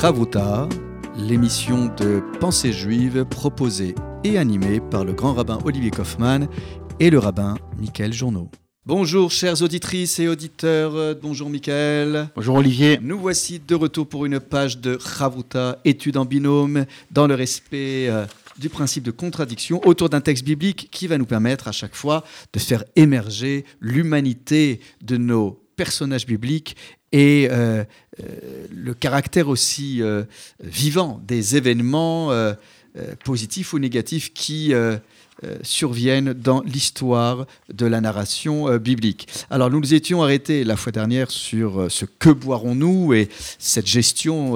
Chavuta, 0.00 0.66
l'émission 1.18 1.92
de 1.94 2.22
pensée 2.40 2.72
juive 2.72 3.26
proposée 3.26 3.94
et 4.24 4.38
animée 4.38 4.80
par 4.80 5.04
le 5.04 5.12
grand 5.12 5.34
rabbin 5.34 5.58
Olivier 5.66 5.90
Kaufmann 5.90 6.48
et 7.00 7.10
le 7.10 7.18
rabbin 7.18 7.58
Michael 7.78 8.14
Journeau. 8.14 8.50
Bonjour 8.86 9.30
chères 9.30 9.60
auditrices 9.60 10.18
et 10.18 10.26
auditeurs, 10.26 11.16
bonjour 11.20 11.50
Michael. 11.50 12.30
Bonjour 12.34 12.56
Olivier. 12.56 12.98
Nous 13.02 13.18
voici 13.18 13.60
de 13.60 13.74
retour 13.74 14.08
pour 14.08 14.24
une 14.24 14.40
page 14.40 14.78
de 14.78 14.98
Chavuta, 14.98 15.78
étude 15.84 16.16
en 16.16 16.24
binôme, 16.24 16.86
dans 17.10 17.26
le 17.26 17.34
respect 17.34 18.08
euh, 18.08 18.24
du 18.56 18.70
principe 18.70 19.04
de 19.04 19.10
contradiction, 19.10 19.86
autour 19.86 20.08
d'un 20.08 20.22
texte 20.22 20.44
biblique 20.44 20.88
qui 20.90 21.08
va 21.08 21.18
nous 21.18 21.26
permettre 21.26 21.68
à 21.68 21.72
chaque 21.72 21.94
fois 21.94 22.24
de 22.54 22.58
faire 22.58 22.84
émerger 22.96 23.66
l'humanité 23.82 24.80
de 25.02 25.18
nos 25.18 25.60
personnages 25.76 26.26
bibliques 26.26 26.76
et 27.12 27.48
euh, 27.50 27.84
euh, 28.22 28.66
le 28.72 28.94
caractère 28.94 29.48
aussi 29.48 30.02
euh, 30.02 30.24
vivant 30.62 31.20
des 31.26 31.56
événements 31.56 32.30
positifs 33.24 33.72
ou 33.72 33.78
négatifs 33.78 34.32
qui 34.32 34.72
surviennent 35.62 36.32
dans 36.32 36.60
l'histoire 36.62 37.46
de 37.72 37.86
la 37.86 38.00
narration 38.00 38.76
biblique. 38.78 39.28
Alors 39.48 39.70
nous 39.70 39.80
nous 39.80 39.94
étions 39.94 40.22
arrêtés 40.22 40.64
la 40.64 40.76
fois 40.76 40.90
dernière 40.90 41.30
sur 41.30 41.86
ce 41.88 42.04
que 42.04 42.30
boirons-nous 42.30 43.14
et 43.14 43.28
cette 43.58 43.86
gestion 43.86 44.54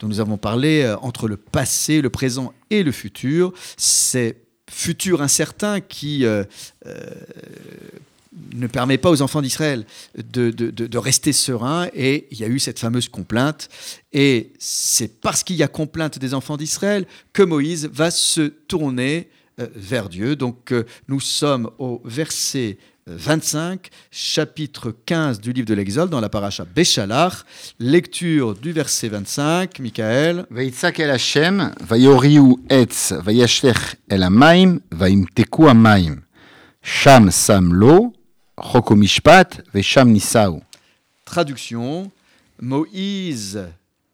dont 0.00 0.08
nous 0.08 0.18
avons 0.18 0.36
parlé 0.36 0.94
entre 1.00 1.28
le 1.28 1.36
passé, 1.36 2.02
le 2.02 2.10
présent 2.10 2.52
et 2.70 2.82
le 2.82 2.90
futur, 2.90 3.52
ces 3.76 4.36
futurs 4.68 5.22
incertains 5.22 5.80
qui 5.80 6.24
ne 8.54 8.66
permet 8.66 8.98
pas 8.98 9.10
aux 9.10 9.22
enfants 9.22 9.42
d'Israël 9.42 9.84
de, 10.16 10.50
de, 10.50 10.70
de, 10.70 10.98
rester 10.98 11.32
sereins. 11.32 11.88
Et 11.94 12.26
il 12.30 12.38
y 12.38 12.44
a 12.44 12.48
eu 12.48 12.58
cette 12.58 12.78
fameuse 12.78 13.08
complainte. 13.08 13.68
Et 14.12 14.52
c'est 14.58 15.20
parce 15.20 15.42
qu'il 15.42 15.56
y 15.56 15.62
a 15.62 15.68
complainte 15.68 16.18
des 16.18 16.34
enfants 16.34 16.56
d'Israël 16.56 17.06
que 17.32 17.42
Moïse 17.42 17.88
va 17.92 18.10
se 18.10 18.42
tourner 18.42 19.28
euh, 19.60 19.68
vers 19.74 20.08
Dieu. 20.08 20.36
Donc 20.36 20.72
euh, 20.72 20.84
nous 21.08 21.20
sommes 21.20 21.70
au 21.78 22.02
verset 22.04 22.76
euh, 23.08 23.14
25, 23.16 23.88
chapitre 24.10 24.94
15 25.06 25.40
du 25.40 25.52
livre 25.52 25.66
de 25.66 25.74
l'Exode, 25.74 26.10
dans 26.10 26.20
la 26.20 26.28
paracha 26.28 26.66
Béchalar. 26.66 27.46
Lecture 27.78 28.54
du 28.54 28.72
verset 28.72 29.08
25, 29.08 29.78
Michael. 29.78 30.44
El 30.54 31.10
Hashem, 31.10 31.72
etz, 32.68 33.14
el 34.08 34.22
amaim, 34.22 34.80
amaim. 34.90 36.20
Traduction 41.26 42.10
Moïse, 42.58 43.62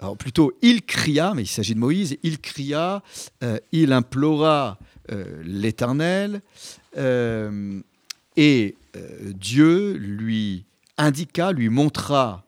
alors 0.01 0.17
plutôt 0.17 0.53
il 0.63 0.83
cria, 0.83 1.33
mais 1.35 1.43
il 1.43 1.47
s'agit 1.47 1.75
de 1.75 1.79
Moïse, 1.79 2.17
il 2.25 2.41
cria, 2.41 3.05
euh, 3.45 3.59
il 3.71 3.93
implora 3.93 4.79
euh, 5.13 5.41
l'Éternel, 5.45 6.43
euh, 6.97 7.81
et 8.37 8.77
Dieu 9.35 9.93
lui 9.93 10.65
indiqua, 10.99 11.53
lui 11.53 11.69
montra 11.69 12.45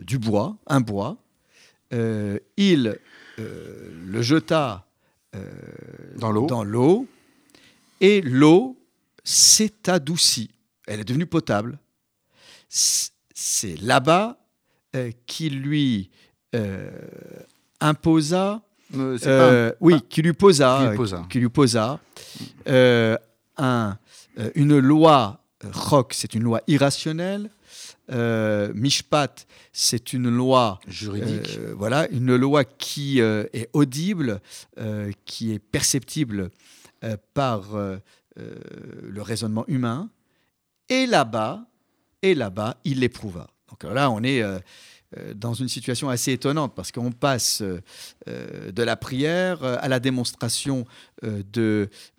du 0.00 0.18
bois, 0.18 0.56
un 0.66 0.80
bois. 0.80 1.16
il 1.90 2.98
le 3.36 4.22
jeta 4.22 4.86
dans 6.16 6.64
l'eau, 6.64 7.08
et 8.00 8.20
l'eau 8.22 8.76
s'est 9.24 9.88
adoucie. 9.88 10.50
Elle 10.86 11.00
est 11.00 11.04
devenue 11.04 11.26
potable. 11.26 11.78
C'est 12.68 13.80
là-bas 13.80 14.38
euh, 14.94 15.10
qui 15.26 15.50
lui 15.50 16.10
euh, 16.54 16.90
imposa, 17.80 18.62
Euh, 18.94 19.18
euh, 19.26 19.72
oui, 19.80 20.00
qui 20.08 20.22
lui 20.22 20.34
posa, 20.34 20.78
qui 20.82 20.88
lui 20.90 20.96
posa. 20.96 21.26
qui 21.30 21.40
lui 21.40 21.48
posa, 21.48 21.98
un, 22.66 23.98
une 24.54 24.78
loi 24.78 25.40
Chok, 25.72 26.12
c'est 26.14 26.34
une 26.34 26.42
loi 26.42 26.60
irrationnelle. 26.66 27.50
Mishpat, 28.10 29.46
c'est 29.72 30.12
une 30.12 30.28
loi 30.28 30.78
juridique. 30.86 31.58
voilà, 31.74 32.06
une 32.10 32.36
loi 32.36 32.64
qui 32.64 33.20
est 33.20 33.68
audible, 33.72 34.40
qui 35.24 35.52
est 35.52 35.58
perceptible 35.58 36.50
par 37.32 37.62
le 38.36 39.22
raisonnement 39.22 39.64
humain. 39.66 40.10
Et 40.88 41.06
là-bas, 41.06 41.66
et 42.22 42.34
là-bas, 42.34 42.76
il 42.84 43.00
l'éprouva. 43.00 43.48
Donc 43.70 43.92
là, 43.92 44.10
on 44.10 44.22
est 44.22 44.42
euh, 44.42 44.58
euh, 45.18 45.34
dans 45.34 45.54
une 45.54 45.68
situation 45.68 46.08
assez 46.08 46.32
étonnante 46.32 46.74
parce 46.74 46.92
qu'on 46.92 47.12
passe 47.12 47.62
euh, 47.62 47.80
euh, 48.28 48.72
de 48.72 48.82
la 48.82 48.96
prière 48.96 49.62
euh, 49.62 49.76
à 49.80 49.88
la 49.88 50.00
démonstration 50.00 50.84
euh, 51.24 51.42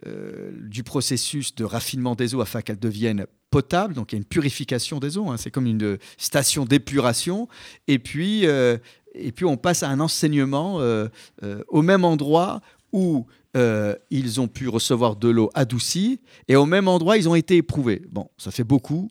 euh, 0.05 0.51
du 0.61 0.83
processus 0.83 1.55
de 1.55 1.63
raffinement 1.63 2.15
des 2.15 2.35
eaux 2.35 2.41
afin 2.41 2.61
qu'elles 2.61 2.79
deviennent 2.79 3.25
potables. 3.49 3.93
Donc 3.93 4.11
il 4.11 4.15
y 4.15 4.17
a 4.17 4.19
une 4.19 4.25
purification 4.25 4.99
des 4.99 5.17
eaux. 5.17 5.29
hein. 5.29 5.37
C'est 5.37 5.51
comme 5.51 5.67
une 5.67 5.97
station 6.17 6.65
d'épuration. 6.65 7.47
Et 7.87 7.99
puis, 7.99 8.45
euh, 8.47 8.77
et 9.13 9.31
puis 9.31 9.45
on 9.45 9.57
passe 9.57 9.83
à 9.83 9.89
un 9.89 9.99
enseignement 9.99 10.81
euh, 10.81 11.07
euh, 11.43 11.63
au 11.67 11.81
même 11.81 12.03
endroit 12.03 12.61
où 12.95 13.25
euh, 13.56 13.95
ils 14.09 14.39
ont 14.41 14.47
pu 14.47 14.67
recevoir 14.69 15.16
de 15.17 15.28
l'eau 15.29 15.50
adoucie 15.53 16.19
et 16.47 16.56
au 16.56 16.66
même 16.66 16.88
endroit 16.88 17.17
ils 17.17 17.28
ont 17.29 17.35
été 17.35 17.57
éprouvés. 17.57 18.01
Bon, 18.11 18.29
ça 18.38 18.51
fait 18.51 18.63
beaucoup 18.63 19.09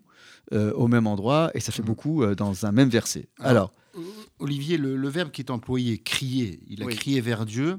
euh, 0.52 0.72
au 0.74 0.88
même 0.88 1.06
endroit 1.06 1.50
et 1.54 1.60
ça 1.60 1.70
fait 1.72 1.82
Mhm. 1.82 1.86
beaucoup 1.86 2.22
euh, 2.22 2.34
dans 2.34 2.66
un 2.66 2.72
même 2.72 2.88
verset. 2.88 3.28
Alors, 3.38 3.72
Alors, 3.94 4.04
Olivier, 4.40 4.76
le, 4.76 4.96
le 4.96 5.08
verbe 5.08 5.30
qui 5.30 5.40
est 5.42 5.50
employé, 5.50 5.98
crier, 5.98 6.60
il 6.68 6.82
a 6.82 6.86
Oui. 6.86 6.94
crié 6.96 7.20
vers 7.20 7.46
Dieu. 7.46 7.78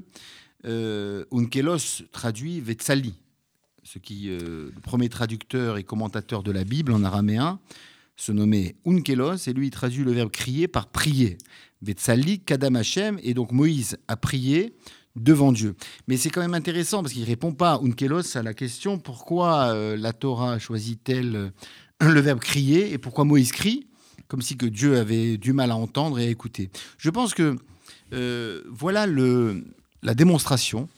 Euh, 0.64 1.24
Unkelos 1.30 2.02
traduit 2.12 2.60
Vetsali, 2.60 3.14
ce 3.82 3.98
qui, 3.98 4.30
euh, 4.30 4.70
le 4.74 4.80
premier 4.80 5.08
traducteur 5.08 5.76
et 5.76 5.84
commentateur 5.84 6.42
de 6.42 6.50
la 6.50 6.64
Bible 6.64 6.92
en 6.92 7.04
araméen, 7.04 7.60
se 8.16 8.32
nommait 8.32 8.74
Unkelos, 8.86 9.36
et 9.46 9.52
lui 9.52 9.66
il 9.66 9.70
traduit 9.70 10.02
le 10.04 10.12
verbe 10.12 10.30
crier 10.30 10.68
par 10.68 10.86
prier. 10.88 11.36
Vetsali, 11.82 12.40
Kadam 12.40 12.74
Hashem, 12.76 13.18
et 13.22 13.34
donc 13.34 13.52
Moïse 13.52 13.98
a 14.08 14.16
prié 14.16 14.74
devant 15.16 15.50
Dieu. 15.52 15.74
Mais 16.06 16.16
c'est 16.16 16.30
quand 16.30 16.40
même 16.40 16.54
intéressant 16.54 17.02
parce 17.02 17.12
qu'il 17.12 17.22
ne 17.22 17.26
répond 17.26 17.52
pas, 17.52 17.80
Unkelos, 17.82 18.36
à 18.36 18.42
la 18.42 18.54
question 18.54 18.98
pourquoi 18.98 19.72
euh, 19.72 19.96
la 19.96 20.12
Torah 20.12 20.58
choisit-elle 20.58 21.36
euh, 21.36 21.50
le 22.00 22.20
verbe 22.20 22.40
crier 22.40 22.92
et 22.92 22.98
pourquoi 22.98 23.24
Moïse 23.24 23.52
crie 23.52 23.88
comme 24.28 24.42
si 24.42 24.56
que 24.56 24.66
Dieu 24.66 24.98
avait 24.98 25.36
du 25.38 25.52
mal 25.52 25.70
à 25.70 25.76
entendre 25.76 26.18
et 26.18 26.26
à 26.26 26.30
écouter. 26.30 26.68
Je 26.98 27.10
pense 27.10 27.32
que 27.32 27.56
euh, 28.12 28.62
voilà 28.68 29.06
le, 29.06 29.64
la 30.02 30.14
démonstration, 30.14 30.88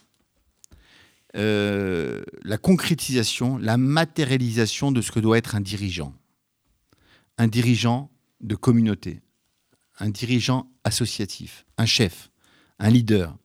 la 1.35 2.59
concrétisation, 2.61 3.59
la 3.59 3.77
matérialisation 3.77 4.93
de 4.93 5.03
ce 5.03 5.13
que 5.13 5.21
doit 5.21 5.37
être 5.39 5.55
un 5.55 5.61
dirigeant. 5.61 6.15
Un 7.37 7.49
dirigeant 7.49 8.11
de 8.41 8.57
communauté, 8.57 9.21
un 10.01 10.09
dirigeant 10.09 10.71
associatif, 10.85 11.67
un 11.77 11.87
chef, 11.87 12.31
un 12.79 12.91
leader. 12.91 13.37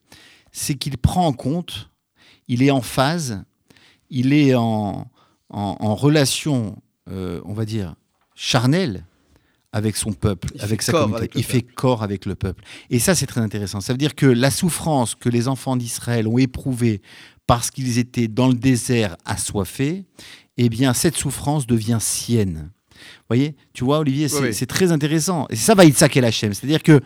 C'est 0.56 0.76
qu'il 0.76 0.96
prend 0.98 1.26
en 1.26 1.32
compte, 1.32 1.90
il 2.48 2.62
est 2.62 2.70
en 2.70 2.80
phase, 2.80 3.42
il 4.08 4.32
est 4.32 4.54
en, 4.54 5.10
en- 5.50 5.76
en 5.80 5.94
relation, 5.96 6.80
euh, 7.10 7.40
on 7.44 7.52
va 7.54 7.64
dire, 7.64 7.96
charnelle 8.36 9.04
avec 9.72 9.96
son 9.96 10.12
peuple, 10.12 10.48
Il 10.54 10.62
avec 10.62 10.82
sa 10.82 10.92
communauté. 10.92 11.16
avec 11.16 11.34
il 11.34 11.42
fait 11.42 11.62
corps 11.62 12.04
avec 12.04 12.24
le 12.26 12.36
peuple. 12.36 12.62
Et 12.90 13.00
ça, 13.00 13.16
c'est 13.16 13.26
très 13.26 13.40
intéressant. 13.40 13.80
Ça 13.80 13.92
veut 13.92 13.96
dire 13.98 14.14
que 14.14 14.26
la 14.26 14.52
souffrance 14.52 15.16
que 15.16 15.28
les 15.28 15.48
enfants 15.48 15.76
d'Israël 15.76 16.28
ont 16.28 16.38
éprouvée 16.38 17.02
parce 17.48 17.72
qu'ils 17.72 17.98
étaient 17.98 18.28
dans 18.28 18.46
le 18.46 18.54
désert 18.54 19.16
assoiffés, 19.24 20.04
eh 20.56 20.68
bien, 20.68 20.94
cette 20.94 21.16
souffrance 21.16 21.66
devient 21.66 21.98
sienne. 22.00 22.70
Vous 22.92 23.24
voyez? 23.28 23.56
Tu 23.72 23.82
vois, 23.82 23.98
Olivier, 23.98 24.28
c'est 24.28 24.38
Oui, 24.40 24.46
oui. 24.48 24.54
c'est 24.54 24.66
très 24.66 24.92
intéressant. 24.92 25.46
Et 25.50 25.56
ça 25.56 25.74
va 25.74 25.84
Yitzhak 25.84 26.16
El 26.16 26.24
Hachem. 26.24 26.54
C'est-à-dire 26.54 26.82
que 26.84 27.00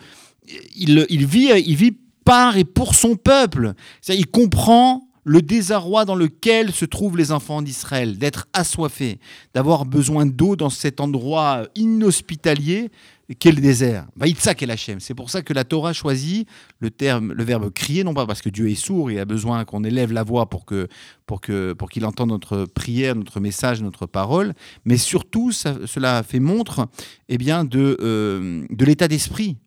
il, 0.75 1.07
il 1.09 1.25
vit, 1.25 1.49
il 1.65 1.75
vit 1.75 1.97
par 2.29 2.57
et 2.57 2.63
pour 2.63 2.93
son 2.93 3.15
peuple. 3.15 3.73
Il 4.07 4.27
comprend 4.27 5.07
le 5.23 5.41
désarroi 5.41 6.05
dans 6.05 6.13
lequel 6.13 6.71
se 6.71 6.85
trouvent 6.85 7.17
les 7.17 7.31
enfants 7.31 7.63
d'Israël, 7.63 8.19
d'être 8.19 8.47
assoiffés, 8.53 9.19
d'avoir 9.55 9.83
besoin 9.83 10.27
d'eau 10.27 10.55
dans 10.55 10.69
cet 10.69 10.99
endroit 10.99 11.65
inhospitalier 11.73 12.91
qu'est 13.39 13.51
le 13.51 13.61
désert. 13.61 14.05
Yitzhak 14.23 14.61
El 14.61 14.69
Hachem. 14.69 14.99
C'est 14.99 15.15
pour 15.15 15.31
ça 15.31 15.41
que 15.41 15.53
la 15.53 15.63
Torah 15.63 15.91
choisit 15.91 16.47
le 16.77 16.91
terme, 16.91 17.33
le 17.33 17.43
verbe 17.43 17.71
crier, 17.71 18.03
non 18.03 18.13
pas 18.13 18.27
parce 18.27 18.43
que 18.43 18.49
Dieu 18.49 18.69
est 18.69 18.75
sourd, 18.75 19.09
il 19.09 19.17
a 19.17 19.25
besoin 19.25 19.65
qu'on 19.65 19.83
élève 19.83 20.13
la 20.13 20.21
voix 20.21 20.51
pour 20.51 20.65
que 20.65 20.87
pour 21.25 21.41
que 21.41 21.73
pour 21.73 21.89
qu'il 21.89 22.05
entende 22.05 22.29
notre 22.29 22.65
prière, 22.65 23.15
notre 23.15 23.39
message, 23.39 23.81
notre 23.81 24.05
parole, 24.05 24.53
mais 24.85 24.97
surtout 24.97 25.51
cela 25.51 26.21
fait 26.21 26.39
montre 26.39 26.87
eh 27.27 27.39
bien 27.39 27.65
de 27.65 27.97
euh, 28.01 28.67
de 28.69 28.85
l'état 28.85 29.07
d'esprit 29.07 29.57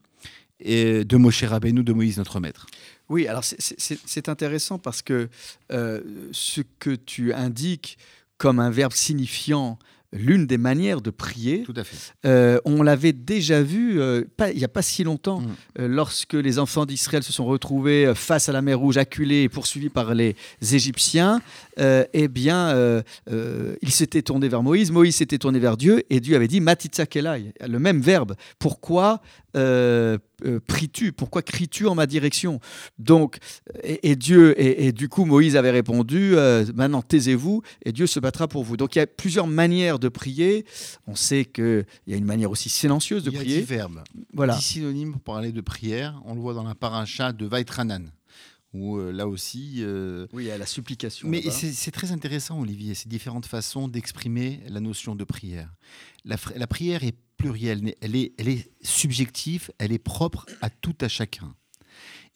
et 0.64 1.04
de 1.04 1.16
Moshe 1.16 1.44
Rabbeinu, 1.44 1.82
de 1.82 1.92
Moïse 1.92 2.18
notre 2.18 2.40
maître. 2.40 2.66
Oui, 3.08 3.26
alors 3.26 3.44
c'est- 3.44 4.28
intéressant 4.28 4.78
parce 4.78 5.02
que 5.02 5.28
euh, 5.72 6.00
ce 6.32 6.60
que 6.78 6.94
tu 6.94 7.32
indiques 7.34 7.98
comme 8.38 8.58
un 8.58 8.70
verbe 8.70 8.92
signifiant 8.92 9.78
l'une 10.14 10.46
des 10.46 10.58
manières 10.58 11.00
de 11.00 11.08
prier. 11.08 11.62
Tout 11.62 11.72
à 11.74 11.84
fait. 11.84 11.96
Euh, 12.26 12.58
on 12.66 12.82
l'avait 12.82 13.14
déjà 13.14 13.62
vu 13.62 13.98
euh, 13.98 14.24
pas- 14.36 14.50
il 14.50 14.58
n'y 14.58 14.64
a 14.64 14.68
pas 14.68 14.82
si 14.82 15.04
longtemps, 15.04 15.40
Mm. 15.40 15.46
euh, 15.80 15.88
lorsque 15.88 16.34
les 16.34 16.58
enfants 16.58 16.84
d'Israël 16.84 17.22
se 17.22 17.32
sont 17.32 17.46
retrouvés 17.46 18.12
face 18.14 18.50
à 18.50 18.52
la 18.52 18.60
mer 18.60 18.78
Rouge, 18.78 18.98
acculés 18.98 19.44
et 19.44 19.48
poursuivis 19.48 19.88
par 19.88 20.14
les 20.14 20.36
Égyptiens. 20.60 21.40
eh 21.78 22.28
bien, 22.28 23.02
ils 23.30 23.90
s'étaient 23.90 24.20
tournés 24.22 24.48
vers 24.48 24.62
Moïse, 24.62 24.90
Moïse 24.90 25.16
s'était 25.16 25.38
tourné 25.38 25.58
vers 25.58 25.78
Dieu, 25.78 26.02
et 26.10 26.20
Dieu 26.20 26.36
avait 26.36 26.48
dit 26.48 26.60
Matitza 26.60 27.06
Kelai, 27.06 27.54
le 27.66 27.78
même 27.78 28.02
verbe. 28.02 28.34
Pourquoi 28.58 29.22
euh, 30.44 30.60
pries-tu? 30.66 31.12
Pourquoi 31.12 31.42
cries-tu 31.42 31.86
en 31.86 31.94
ma 31.94 32.06
direction? 32.06 32.60
Donc, 32.98 33.38
et, 33.82 34.10
et 34.10 34.16
Dieu, 34.16 34.60
et, 34.60 34.86
et 34.86 34.92
du 34.92 35.08
coup, 35.08 35.24
Moïse 35.24 35.56
avait 35.56 35.70
répondu 35.70 36.32
euh, 36.36 36.64
Maintenant, 36.74 37.02
taisez-vous, 37.02 37.62
et 37.84 37.92
Dieu 37.92 38.06
se 38.06 38.20
battra 38.20 38.48
pour 38.48 38.64
vous. 38.64 38.76
Donc, 38.76 38.96
il 38.96 38.98
y 38.98 39.02
a 39.02 39.06
plusieurs 39.06 39.46
manières 39.46 39.98
de 39.98 40.08
prier. 40.08 40.64
On 41.06 41.14
sait 41.14 41.44
qu'il 41.44 41.84
y 42.06 42.14
a 42.14 42.16
une 42.16 42.24
manière 42.24 42.50
aussi 42.50 42.68
silencieuse 42.68 43.24
de 43.24 43.30
Il 43.30 43.34
y 43.34 43.36
a 43.36 43.40
prier. 43.40 43.58
dix 43.60 43.64
verbes. 43.66 44.02
Voilà. 44.32 44.54
Dix 44.56 44.62
synonymes 44.62 45.12
pour 45.12 45.20
parler 45.22 45.52
de 45.52 45.60
prière. 45.60 46.20
On 46.24 46.34
le 46.34 46.40
voit 46.40 46.54
dans 46.54 46.64
la 46.64 46.74
paracha 46.74 47.32
de 47.32 47.46
Vaitranan, 47.46 48.10
où 48.72 48.96
euh, 48.98 49.12
là 49.12 49.28
aussi. 49.28 49.76
euh, 49.78 50.26
Oui, 50.32 50.44
il 50.44 50.48
y 50.48 50.50
a 50.50 50.58
la 50.58 50.66
supplication. 50.66 51.28
Mais 51.28 51.42
c'est 51.50 51.90
très 51.90 52.12
intéressant, 52.12 52.60
Olivier, 52.60 52.94
ces 52.94 53.08
différentes 53.08 53.46
façons 53.46 53.88
d'exprimer 53.88 54.60
la 54.68 54.80
notion 54.80 55.14
de 55.14 55.24
prière. 55.24 55.68
La 56.24 56.66
prière 56.66 57.02
est 57.04 57.16
plurielle, 57.42 57.94
elle 58.00 58.14
est, 58.14 58.32
elle 58.38 58.48
est 58.48 58.70
subjective, 58.82 59.72
elle 59.78 59.90
est 59.90 59.98
propre 59.98 60.46
à 60.60 60.70
tout 60.70 60.94
à 61.00 61.08
chacun. 61.08 61.54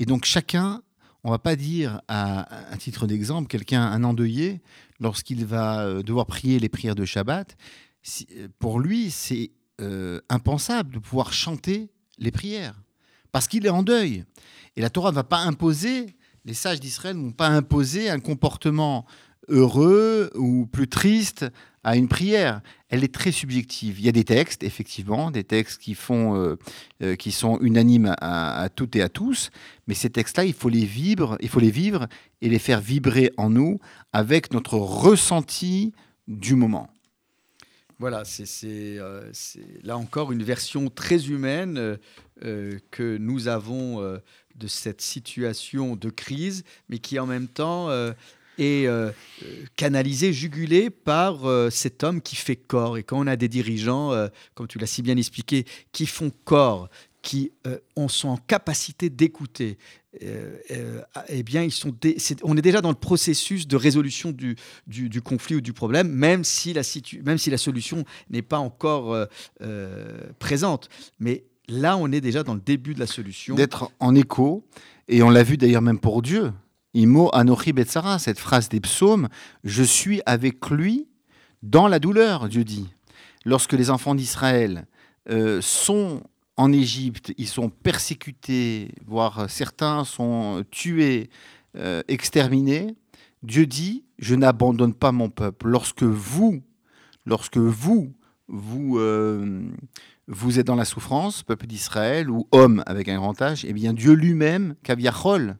Et 0.00 0.04
donc 0.04 0.24
chacun, 0.24 0.82
on 1.22 1.30
va 1.30 1.38
pas 1.38 1.54
dire 1.54 2.00
à, 2.08 2.48
titre 2.80 3.06
d'exemple, 3.06 3.46
quelqu'un, 3.46 3.82
un 3.82 4.02
endeuillé, 4.02 4.60
lorsqu'il 4.98 5.46
va 5.46 5.82
euh, 5.82 6.02
devoir 6.02 6.26
prier 6.26 6.58
les 6.58 6.68
prières 6.68 6.96
de 6.96 7.04
Shabbat, 7.04 7.56
euh, 8.32 8.48
pour 8.58 8.80
lui, 8.80 9.12
c'est 9.12 9.52
euh, 9.80 10.20
impensable 10.28 10.94
de 10.94 10.98
pouvoir 10.98 11.32
chanter 11.32 11.88
les 12.18 12.32
prières, 12.32 12.74
parce 13.30 13.46
qu'il 13.46 13.64
est 13.64 13.70
en 13.70 13.84
deuil. 13.84 14.24
Et 14.74 14.80
la 14.80 14.90
Torah 14.90 15.10
ne 15.10 15.14
va 15.14 15.24
pas 15.24 15.38
imposer, 15.38 16.16
les 16.44 16.54
sages 16.54 16.80
d'Israël 16.80 17.16
ne 17.16 17.22
vont 17.22 17.32
pas 17.32 17.48
imposer 17.48 18.10
un 18.10 18.18
comportement 18.18 19.06
heureux 19.48 20.32
ou 20.34 20.66
plus 20.66 20.88
triste 20.88 21.46
à 21.86 21.96
une 21.96 22.08
prière. 22.08 22.60
Elle 22.88 23.04
est 23.04 23.14
très 23.14 23.30
subjective. 23.30 24.00
Il 24.00 24.04
y 24.04 24.08
a 24.08 24.12
des 24.12 24.24
textes, 24.24 24.64
effectivement, 24.64 25.30
des 25.30 25.44
textes 25.44 25.80
qui, 25.80 25.94
font, 25.94 26.36
euh, 26.36 26.56
euh, 27.00 27.14
qui 27.14 27.30
sont 27.30 27.58
unanimes 27.60 28.14
à, 28.20 28.68
toutes 28.74 28.96
et 28.96 29.02
à 29.02 29.08
tous, 29.08 29.50
mais 29.86 29.94
ces 29.94 30.10
textes-là, 30.10 30.44
il 30.44 30.52
faut 30.52 30.68
les 30.68 30.84
vivre, 30.84 31.38
il 31.40 31.48
faut 31.48 31.60
les 31.60 31.70
vivre 31.70 32.08
et 32.42 32.48
les 32.48 32.58
faire 32.58 32.80
vibrer 32.80 33.30
en 33.36 33.50
nous 33.50 33.78
avec 34.12 34.52
notre 34.52 34.74
ressenti 34.76 35.92
du 36.26 36.56
moment. 36.56 36.90
Voilà, 38.00 38.24
c'est 38.24 38.98
euh, 38.98 39.30
là 39.84 39.96
encore 39.96 40.32
une 40.32 40.42
version 40.42 40.90
très 40.90 41.28
humaine 41.28 41.96
que 42.42 43.16
nous 43.16 43.48
avons 43.48 44.00
de 44.02 44.66
cette 44.66 45.00
situation 45.00 45.96
de 45.96 46.10
crise, 46.10 46.64
mais 46.88 46.98
qui 46.98 47.18
en 47.18 47.26
même 47.26 47.48
temps 47.48 47.88
est 48.58 48.86
euh, 48.86 49.10
euh, 49.42 49.64
canalisée, 49.76 50.32
jugulée 50.32 50.90
par 50.90 51.46
euh, 51.46 51.70
cet 51.70 52.04
homme 52.04 52.20
qui 52.20 52.36
fait 52.36 52.56
corps. 52.56 52.98
Et 52.98 53.02
quand 53.02 53.18
on 53.18 53.26
a 53.26 53.36
des 53.36 53.48
dirigeants, 53.48 54.12
comme 54.54 54.66
tu 54.66 54.78
l'as 54.78 54.86
si 54.86 55.02
bien 55.02 55.16
expliqué, 55.16 55.64
qui 55.92 56.06
font 56.06 56.30
corps, 56.44 56.88
qui 57.22 57.50
ont- 57.96 58.08
sont 58.08 58.28
en 58.28 58.36
capacité 58.36 59.10
d'écouter, 59.10 59.78
euh, 60.22 60.56
eh 61.28 61.42
bien, 61.42 61.62
ils 61.62 61.72
sont 61.72 61.94
on 62.42 62.56
est 62.56 62.62
déjà 62.62 62.80
dans 62.80 62.90
le 62.90 62.94
processus 62.94 63.66
de 63.66 63.76
résolution 63.76 64.32
du, 64.32 64.56
conflit 65.22 65.56
ou 65.56 65.60
du 65.60 65.72
problème, 65.72 66.08
même 66.08 66.44
si 66.44 66.72
la, 66.72 66.82
solution 66.82 68.04
n'est 68.30 68.42
pas 68.42 68.58
encore 68.58 69.26
présente. 70.38 70.88
Mais 71.18 71.44
là, 71.68 71.96
on 71.96 72.10
est 72.12 72.20
déjà 72.20 72.42
dans 72.42 72.54
le 72.54 72.60
début 72.60 72.94
de 72.94 73.00
la 73.00 73.06
solution. 73.06 73.54
D'être 73.54 73.90
en 73.98 74.14
écho, 74.14 74.64
et 75.08 75.22
on 75.22 75.30
l'a 75.30 75.42
vu 75.42 75.56
d'ailleurs 75.56 75.82
même 75.82 75.98
pour 75.98 76.22
Dieu. 76.22 76.52
Imo 76.96 77.28
Anochi 77.34 77.74
Betsara, 77.74 78.18
cette 78.18 78.38
phrase 78.38 78.70
des 78.70 78.80
psaumes, 78.80 79.28
je 79.64 79.82
suis 79.82 80.22
avec 80.24 80.70
lui 80.70 81.06
dans 81.62 81.88
la 81.88 81.98
douleur, 81.98 82.48
Dieu 82.48 82.64
dit. 82.64 82.88
Lorsque 83.44 83.74
les 83.74 83.90
enfants 83.90 84.14
d'Israël 84.14 84.86
euh, 85.28 85.60
sont 85.60 86.22
en 86.56 86.72
Égypte, 86.72 87.34
ils 87.36 87.48
sont 87.48 87.68
persécutés, 87.68 88.92
voire 89.06 89.50
certains 89.50 90.04
sont 90.04 90.64
tués, 90.70 91.28
euh, 91.76 92.02
exterminés, 92.08 92.96
Dieu 93.42 93.66
dit, 93.66 94.04
je 94.18 94.34
n'abandonne 94.34 94.94
pas 94.94 95.12
mon 95.12 95.28
peuple. 95.28 95.68
Lorsque 95.68 96.02
vous, 96.02 96.62
lorsque 97.26 97.58
vous, 97.58 98.14
vous, 98.48 98.98
euh, 98.98 99.68
vous 100.28 100.58
êtes 100.58 100.66
dans 100.66 100.76
la 100.76 100.86
souffrance, 100.86 101.42
peuple 101.42 101.66
d'Israël, 101.66 102.30
ou 102.30 102.48
homme 102.52 102.82
avec 102.86 103.08
un 103.08 103.16
grand 103.16 103.38
H, 103.38 103.66
eh 103.68 103.74
bien 103.74 103.92
Dieu 103.92 104.14
lui-même, 104.14 104.76
Kaviachol, 104.82 105.58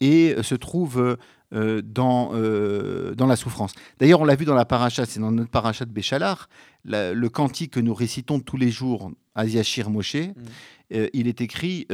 et 0.00 0.34
euh, 0.36 0.42
se 0.42 0.54
trouve 0.54 1.16
euh, 1.54 1.82
dans, 1.82 2.30
euh, 2.34 3.14
dans 3.14 3.26
la 3.26 3.36
souffrance. 3.36 3.72
D'ailleurs, 3.98 4.20
on 4.20 4.24
l'a 4.24 4.36
vu 4.36 4.44
dans 4.44 4.54
la 4.54 4.64
paracha, 4.66 5.06
c'est 5.06 5.20
dans 5.20 5.32
notre 5.32 5.50
paracha 5.50 5.84
de 5.86 5.90
Béchalar, 5.92 6.48
la- 6.84 7.12
le 7.14 7.28
cantique 7.28 7.72
que 7.72 7.80
nous 7.80 7.94
récitons 7.94 8.40
tous 8.40 8.56
les 8.58 8.70
jours, 8.70 9.10
Asiachir 9.34 9.88
Moshe, 9.90 10.16
euh, 10.92 11.08
il 11.12 11.26
est 11.26 11.40
écrit 11.40 11.86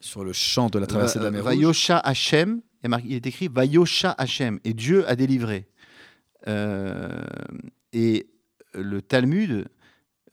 sur 0.00 0.24
le 0.24 0.32
champ 0.32 0.68
de 0.68 0.78
la 0.78 0.86
traversée 0.86 1.18
de 1.18 1.24
la 1.24 1.30
mer 1.30 1.42
Rouge. 1.44 1.54
Vayosha 1.54 1.98
Hashem, 1.98 2.60
il 3.04 3.14
est 3.14 3.26
écrit 3.26 3.48
Vayosha 3.48 4.10
Hashem, 4.18 4.58
et 4.64 4.74
Dieu 4.74 5.08
a 5.08 5.16
délivré. 5.16 5.66
Et 7.92 8.26
le 8.74 9.00
Talmud 9.00 9.66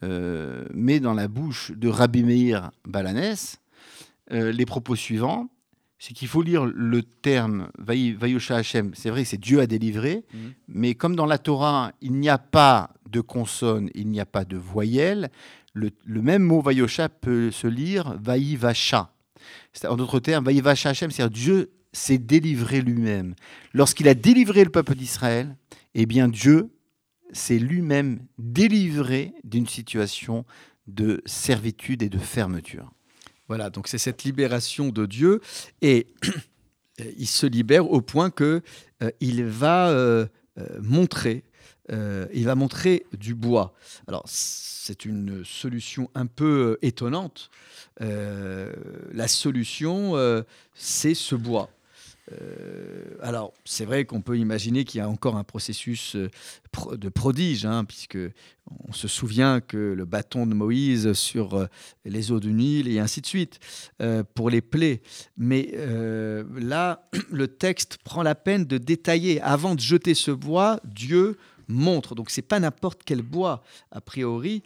met 0.02 1.00
dans 1.00 1.14
la 1.14 1.28
bouche 1.28 1.72
de 1.72 1.88
Rabbi 1.88 2.24
Meir 2.24 2.72
Balanès 2.86 3.58
les 4.32 4.66
propos 4.66 4.96
suivants. 4.96 5.50
C'est 6.04 6.16
qu'il 6.16 6.28
faut 6.28 6.42
lire 6.42 6.66
le 6.66 7.04
terme 7.04 7.70
Vayosha 7.78 8.56
Hashem. 8.56 8.90
C'est 8.96 9.12
vrai, 9.12 9.24
c'est 9.24 9.38
Dieu 9.38 9.60
a 9.60 9.68
délivré, 9.68 10.24
Mhm. 10.34 10.54
mais 10.68 10.96
comme 10.96 11.16
dans 11.16 11.28
la 11.28 11.38
Torah, 11.38 11.92
il 12.02 12.14
n'y 12.14 12.28
a 12.28 12.40
pas 12.40 12.90
de 13.08 13.22
consonne, 13.22 13.92
il 13.94 14.08
n'y 14.08 14.20
a 14.20 14.26
pas 14.26 14.44
de 14.44 14.58
voyelle, 14.58 15.30
le, 15.76 15.92
le 16.04 16.22
même 16.24 16.42
mot 16.42 16.60
Vayosha 16.60 17.08
peut 17.08 17.52
se 17.52 17.68
lire 17.68 18.18
Vayivacha. 18.20 19.14
En 19.88 19.96
d'autres 19.96 20.20
termes, 20.20 20.44
Vayivacha 20.44 20.90
Hashem, 20.90 21.12
c'est-à-dire 21.12 21.38
Dieu 21.38 21.72
s'est 21.94 22.18
délivré 22.18 22.82
lui-même. 22.82 23.36
Lorsqu'il 23.74 24.08
a 24.08 24.16
délivré 24.16 24.64
le 24.64 24.72
peuple 24.72 24.96
d'Israël, 24.96 25.56
eh 25.94 26.08
bien 26.08 26.28
Dieu 26.30 26.72
s'est 27.32 27.60
lui-même 27.60 28.26
délivré 28.40 29.34
d'une 29.44 29.68
situation 29.68 30.46
de 30.88 31.22
servitude 31.28 32.02
et 32.02 32.10
de 32.10 32.18
fermeture. 32.18 32.92
Voilà, 33.52 33.70
donc 33.70 33.90
c'est 33.90 33.98
cette 33.98 34.24
libération 34.24 34.92
de 34.92 35.06
Dieu 35.06 35.42
et 35.82 36.08
il 37.18 37.28
se 37.28 37.46
libère 37.46 37.92
au 37.92 38.00
point 38.00 38.30
que 38.30 38.62
euh, 39.04 39.12
il 39.20 39.44
va 39.44 39.90
euh, 39.90 40.26
euh, 40.58 40.80
montrer, 40.82 41.44
il 41.90 42.46
va 42.46 42.56
montrer 42.56 43.06
du 43.12 43.36
bois. 43.36 43.74
Alors 44.08 44.24
c'est 44.26 45.04
une 45.04 45.44
solution 45.44 46.10
un 46.16 46.28
peu 46.28 46.78
étonnante. 46.82 47.50
La 48.00 49.28
solution, 49.28 50.16
c'est 50.74 51.14
ce 51.14 51.36
bois. 51.36 51.70
Euh, 52.32 53.16
alors, 53.22 53.54
c'est 53.66 53.86
vrai 53.86 54.06
qu'on 54.06 54.22
peut 54.22 54.38
imaginer 54.38 54.84
qu'il 54.84 55.00
y 55.00 55.02
a 55.02 55.10
encore 55.10 55.36
un 55.36 55.44
processus 55.44 56.16
euh, 56.16 56.30
de 56.96 57.10
prodige, 57.10 57.66
hein, 57.66 57.84
puisque 57.86 58.18
on 58.88 58.94
se 58.94 59.08
souvient 59.08 59.60
que 59.60 59.78
le 59.78 60.06
bâton 60.06 60.46
de 60.46 60.54
Moïse 60.54 61.14
sur 61.14 61.56
euh, 61.56 61.68
les 62.06 62.32
eaux 62.32 62.40
du 62.40 62.54
Nil 62.54 62.88
et 62.88 63.00
ainsi 63.00 63.22
de 63.22 63.26
suite 63.26 63.60
pour 64.34 64.50
les 64.50 64.62
plaies. 64.62 65.02
Mais 65.38 65.74
là, 66.58 67.10
le 67.32 67.48
texte 67.48 67.98
prend 68.04 68.24
la 68.24 68.36
peine 68.36 68.66
de 68.66 68.78
détailler. 68.78 69.42
Avant 69.42 69.76
de 69.76 69.80
jeter 69.80 70.14
ce 70.14 70.32
bois, 70.32 70.80
Dieu 70.86 71.38
montre. 71.68 72.16
Donc 72.16 72.30
c'est 72.30 72.42
pas 72.42 72.60
n'importe 72.60 73.02
quel 73.06 73.22
bois 73.22 73.64
a 73.92 74.02
priori. 74.02 74.64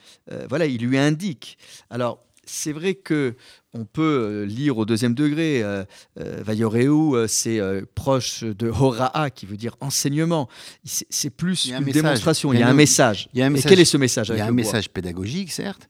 Voilà, 0.49 0.65
il 0.65 0.85
lui 0.85 0.97
indique. 0.97 1.57
Alors 1.89 2.25
c'est 2.45 2.71
vrai 2.71 2.95
que 2.95 3.35
on 3.73 3.85
peut 3.85 4.01
euh, 4.01 4.45
lire 4.45 4.77
au 4.77 4.85
deuxième 4.85 5.13
degré. 5.13 5.61
Euh, 5.63 5.83
euh, 6.19 6.41
Vayoreu, 6.43 7.15
euh, 7.15 7.27
c'est 7.27 7.59
euh, 7.59 7.81
proche 7.95 8.43
de 8.43 8.69
Horaa, 8.69 9.29
qui 9.29 9.45
veut 9.45 9.57
dire 9.57 9.75
enseignement. 9.81 10.47
C'est 10.83 11.29
plus 11.29 11.65
une 11.65 11.79
message. 11.79 11.93
démonstration. 11.93 12.53
Il 12.53 12.57
Il 12.57 12.59
y 12.61 12.63
a 12.63 12.69
un 12.69 12.73
message. 12.73 13.29
il 13.33 13.39
y 13.39 13.41
a 13.41 13.45
un 13.45 13.49
Et 13.49 13.51
message- 13.51 13.69
quel 13.69 13.79
est 13.79 13.85
ce 13.85 13.97
message 13.97 14.29
Il 14.29 14.37
y 14.37 14.41
a 14.41 14.45
un 14.47 14.51
message 14.51 14.89
pédagogique, 14.89 15.51
certes, 15.51 15.89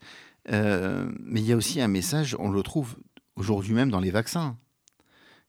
mais 0.50 1.42
il 1.42 1.46
y 1.46 1.54
a 1.54 1.56
aussi 1.56 1.80
un 1.82 1.88
message, 1.88 2.36
on 2.40 2.50
le 2.50 2.62
trouve 2.64 2.96
aujourd'hui 3.36 3.74
même 3.74 3.90
dans 3.92 4.00
les 4.00 4.12
vaccins. 4.12 4.58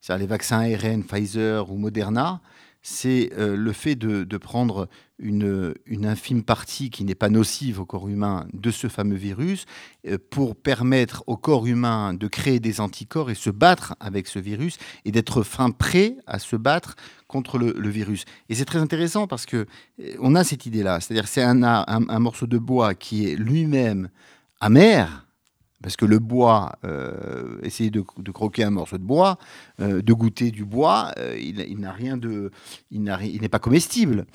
C'est-à-dire 0.01 0.23
les 0.25 0.29
vaccins 0.29 0.61
ARN, 0.61 1.03
Pfizer 1.05 1.71
ou 1.71 1.79
Moderna, 1.79 2.41
c'est 2.89 3.33
euh, 3.37 3.57
le 3.57 3.73
fait 3.73 3.97
de, 3.97 4.37
prendre 4.37 4.89
une, 5.19 5.75
infime 6.05 6.45
partie 6.45 6.89
qui 6.89 7.03
n'est 7.03 7.17
pas 7.17 7.31
nocive 7.31 7.81
au 7.81 7.85
corps 7.85 8.09
humain 8.09 8.47
de 8.53 8.71
ce 8.71 8.87
fameux 8.87 9.17
virus 9.17 9.67
euh, 10.07 10.19
pour 10.31 10.55
permettre 10.55 11.25
au 11.27 11.37
corps 11.37 11.67
humain 11.67 12.15
de 12.15 12.29
créer 12.29 12.61
des 12.61 12.81
anticorps 12.81 13.29
et 13.29 13.35
se 13.35 13.51
battre 13.51 13.97
avec 13.99 14.29
ce 14.29 14.39
virus 14.39 14.79
et 15.05 15.11
d'être 15.11 15.43
fin 15.43 15.73
prêt 15.73 16.17
à 16.29 16.39
se 16.39 16.55
battre 16.55 16.95
contre 17.27 17.59
le, 17.59 17.89
virus. 17.89 18.25
Et 18.49 18.55
c'est 18.55 18.65
très 18.65 18.79
intéressant 18.79 19.27
parce 19.27 19.47
que 19.47 19.67
euh, 20.01 20.15
on 20.21 20.37
a 20.37 20.45
cette 20.45 20.65
idée-là, 20.65 21.01
c'est-à-dire 21.01 21.27
c'est 21.27 21.43
un 21.43 22.19
morceau 22.21 22.47
de 22.47 22.59
bois 22.59 22.95
qui 22.95 23.29
est 23.29 23.35
lui-même 23.35 24.11
amer, 24.61 25.26
parce 25.83 25.97
que 25.97 26.07
le 26.07 26.19
bois, 26.19 26.73
euh, 26.85 27.59
essayer 27.63 27.91
de, 27.91 28.01
croquer 28.01 28.65
un 28.65 28.71
morceau 28.71 28.99
de 28.99 29.03
bois, 29.03 29.39
euh, 29.81 30.03
de 30.03 30.13
goûter 30.13 30.51
du 30.51 30.65
bois, 30.65 31.13
euh, 31.19 31.37
il, 31.39 31.79
n'a 31.79 31.93
rien 31.93 32.17
de, 32.17 32.51
il 32.91 33.03
n'est 33.03 33.49
pas 33.49 33.59
comestible. 33.59 34.27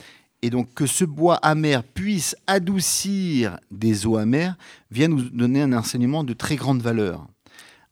Et 0.44 0.50
donc 0.50 0.74
que 0.74 0.86
ce 0.86 1.06
bois 1.06 1.36
amer 1.36 1.84
puisse 1.84 2.36
adoucir 2.48 3.60
des 3.70 4.08
eaux 4.08 4.18
amères 4.18 4.56
vient 4.90 5.08
nous 5.08 5.30
donner 5.30 5.62
un 5.62 5.74
enseignement 5.74 6.24
de 6.24 6.34
très 6.34 6.56
grande 6.56 6.82
valeur, 6.82 7.28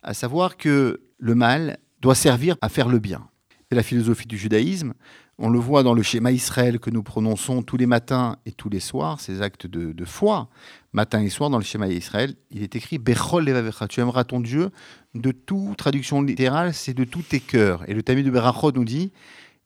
à 0.01 0.13
savoir 0.13 0.57
que 0.57 1.01
le 1.17 1.35
mal 1.35 1.77
doit 2.01 2.15
servir 2.15 2.55
à 2.61 2.69
faire 2.69 2.87
le 2.87 2.99
bien. 2.99 3.27
C'est 3.69 3.75
la 3.75 3.83
philosophie 3.83 4.27
du 4.27 4.37
judaïsme. 4.37 4.93
On 5.37 5.49
le 5.49 5.59
voit 5.59 5.83
dans 5.83 5.93
le 5.93 6.01
schéma 6.01 6.31
Israël 6.31 6.79
que 6.79 6.89
nous 6.89 7.03
prononçons 7.03 7.61
tous 7.61 7.77
les 7.77 7.85
matins 7.85 8.37
et 8.45 8.51
tous 8.51 8.69
les 8.69 8.79
soirs, 8.79 9.19
ces 9.21 9.41
actes 9.41 9.67
de 9.67 10.05
foi 10.05 10.49
matin 10.93 11.21
et 11.21 11.29
soir 11.29 11.49
dans 11.49 11.57
le 11.57 11.63
schéma 11.63 11.87
Israël, 11.87 12.35
il 12.51 12.63
est 12.63 12.75
écrit 12.75 12.97
Bechol 12.97 13.45
levavecha, 13.45 13.87
tu 13.87 13.99
aimeras 13.99 14.23
ton 14.23 14.39
Dieu 14.39 14.71
de 15.15 15.31
toute 15.31 15.77
traduction 15.77 16.21
littérale, 16.21 16.73
c'est 16.73 16.93
de 16.93 17.03
tous 17.03 17.21
tes 17.21 17.39
cœurs. 17.39 17.87
Et 17.87 17.93
le 17.93 18.03
Talmud 18.03 18.25
de 18.25 18.31
Berachot 18.31 18.71
nous 18.71 18.85
dit 18.85 19.11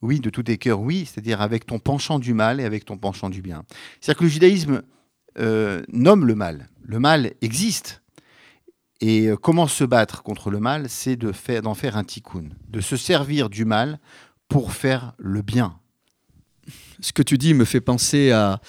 oui, 0.03 0.19
de 0.19 0.29
tous 0.29 0.43
tes 0.43 0.57
cœurs, 0.57 0.81
oui, 0.81 1.05
c'est-à-dire 1.05 1.41
avec 1.41 1.65
ton 1.65 1.79
penchant 1.79 2.19
du 2.19 2.33
mal 2.33 2.59
et 2.59 2.65
avec 2.65 2.83
ton 2.83 2.97
penchant 2.97 3.29
du 3.29 3.41
bien. 3.41 3.63
C'est-à-dire 4.01 4.19
que 4.19 4.23
le 4.25 4.29
judaïsme 4.29 4.81
euh, 5.39 5.81
nomme 5.87 6.25
le 6.25 6.35
mal. 6.35 6.69
Le 6.83 6.99
mal 6.99 7.33
existe. 7.41 8.01
Et 8.99 9.27
euh, 9.27 9.37
comment 9.37 9.67
se 9.67 9.85
battre 9.85 10.21
contre 10.21 10.51
le 10.51 10.59
mal 10.59 10.89
C'est 10.89 11.15
d'en 11.15 11.31
faire, 11.31 11.61
faire 11.77 11.97
un 11.97 12.03
tikkun, 12.03 12.49
de 12.67 12.81
se 12.81 12.97
servir 12.97 13.49
du 13.49 13.63
mal 13.63 13.99
pour 14.49 14.73
faire 14.73 15.13
le 15.17 15.41
bien. 15.41 15.79
Ce 16.99 17.13
que 17.13 17.23
tu 17.23 17.37
dis 17.37 17.53
me 17.53 17.65
fait 17.65 17.81
penser 17.81 18.31
à 18.31 18.59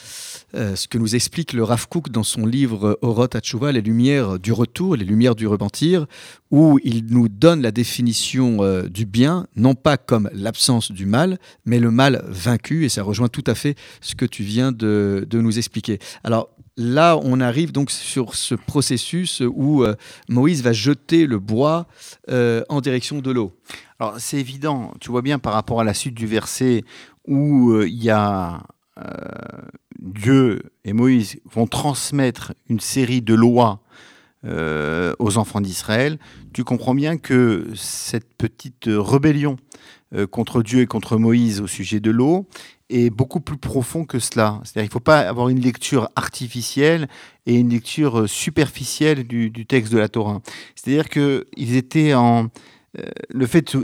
euh, 0.54 0.76
ce 0.76 0.88
que 0.88 0.98
nous 0.98 1.14
explique 1.14 1.52
le 1.52 1.64
Rav 1.64 1.88
Kook 1.88 2.10
dans 2.10 2.22
son 2.22 2.46
livre 2.46 2.98
Orot 3.02 3.28
Hatshuva, 3.34 3.72
les 3.72 3.80
lumières 3.80 4.38
du 4.38 4.52
retour, 4.52 4.96
les 4.96 5.04
lumières 5.04 5.34
du 5.34 5.46
repentir, 5.46 6.06
où 6.50 6.78
il 6.84 7.06
nous 7.06 7.28
donne 7.28 7.62
la 7.62 7.70
définition 7.70 8.62
euh, 8.62 8.88
du 8.88 9.06
bien, 9.06 9.46
non 9.56 9.74
pas 9.74 9.96
comme 9.96 10.30
l'absence 10.32 10.92
du 10.92 11.06
mal, 11.06 11.38
mais 11.64 11.80
le 11.80 11.90
mal 11.90 12.24
vaincu, 12.28 12.84
et 12.84 12.88
ça 12.88 13.02
rejoint 13.02 13.28
tout 13.28 13.44
à 13.46 13.54
fait 13.54 13.76
ce 14.00 14.14
que 14.14 14.24
tu 14.24 14.42
viens 14.42 14.72
de, 14.72 15.26
nous 15.32 15.58
expliquer. 15.58 15.98
Alors, 16.22 16.50
là, 16.76 17.18
on 17.22 17.40
arrive 17.40 17.72
donc 17.72 17.90
sur 17.90 18.34
ce 18.34 18.54
processus 18.54 19.42
où 19.44 19.82
euh, 19.82 19.94
Moïse 20.28 20.62
va 20.62 20.72
jeter 20.72 21.26
le 21.26 21.38
bois 21.38 21.86
euh, 22.30 22.62
en 22.68 22.80
direction 22.80 23.20
de 23.20 23.30
l'eau. 23.30 23.52
Alors, 23.98 24.14
c'est 24.18 24.38
évident, 24.38 24.92
tu 25.00 25.10
vois 25.10 25.22
bien 25.22 25.38
par 25.38 25.52
rapport 25.52 25.80
à 25.80 25.84
la 25.84 25.94
suite 25.94 26.14
du 26.14 26.26
verset 26.26 26.84
où 27.26 27.70
euh, 27.70 27.88
il 27.88 28.02
y 28.02 28.10
a 28.10 28.54
euh, 28.54 28.58
Dieu 29.98 30.62
et 30.84 30.92
Moïse 30.92 31.40
vont 31.44 31.66
transmettre 31.66 32.52
une 32.68 32.80
série 32.80 33.22
de 33.22 33.34
lois 33.34 33.84
euh, 34.46 35.14
aux 35.18 35.38
enfants 35.38 35.62
d'Israël, 35.62 36.18
tu 36.52 36.64
comprends 36.64 36.94
bien 36.94 37.16
que 37.16 37.66
cette 37.74 38.34
petite 38.34 38.84
rébellion 38.88 39.56
euh, 40.14 40.26
contre 40.26 40.62
Dieu 40.62 40.82
et 40.82 40.86
contre 40.86 41.16
Moïse 41.16 41.62
au 41.62 41.66
sujet 41.66 41.98
de 41.98 42.10
l'eau 42.10 42.46
est 42.90 43.08
beaucoup 43.08 43.40
plus 43.40 43.56
profond 43.56 44.04
que 44.04 44.18
cela. 44.18 44.60
C'est-à-dire 44.62 44.82
qu'il 44.82 44.88
ne 44.88 44.92
faut 44.92 45.00
pas 45.00 45.20
avoir 45.20 45.48
une 45.48 45.60
lecture 45.60 46.10
artificielle 46.14 47.08
et 47.46 47.54
une 47.54 47.70
lecture 47.70 48.28
superficielle 48.28 49.26
du, 49.26 49.50
texte 49.64 49.90
de 49.90 49.98
la 49.98 50.10
Torah. 50.10 50.42
C'est-à-dire 50.74 51.08
qu'ils 51.08 51.76
étaient 51.76 52.12
en... 52.12 52.48
Euh, 52.98 53.02
le 53.30 53.46
fait, 53.46 53.74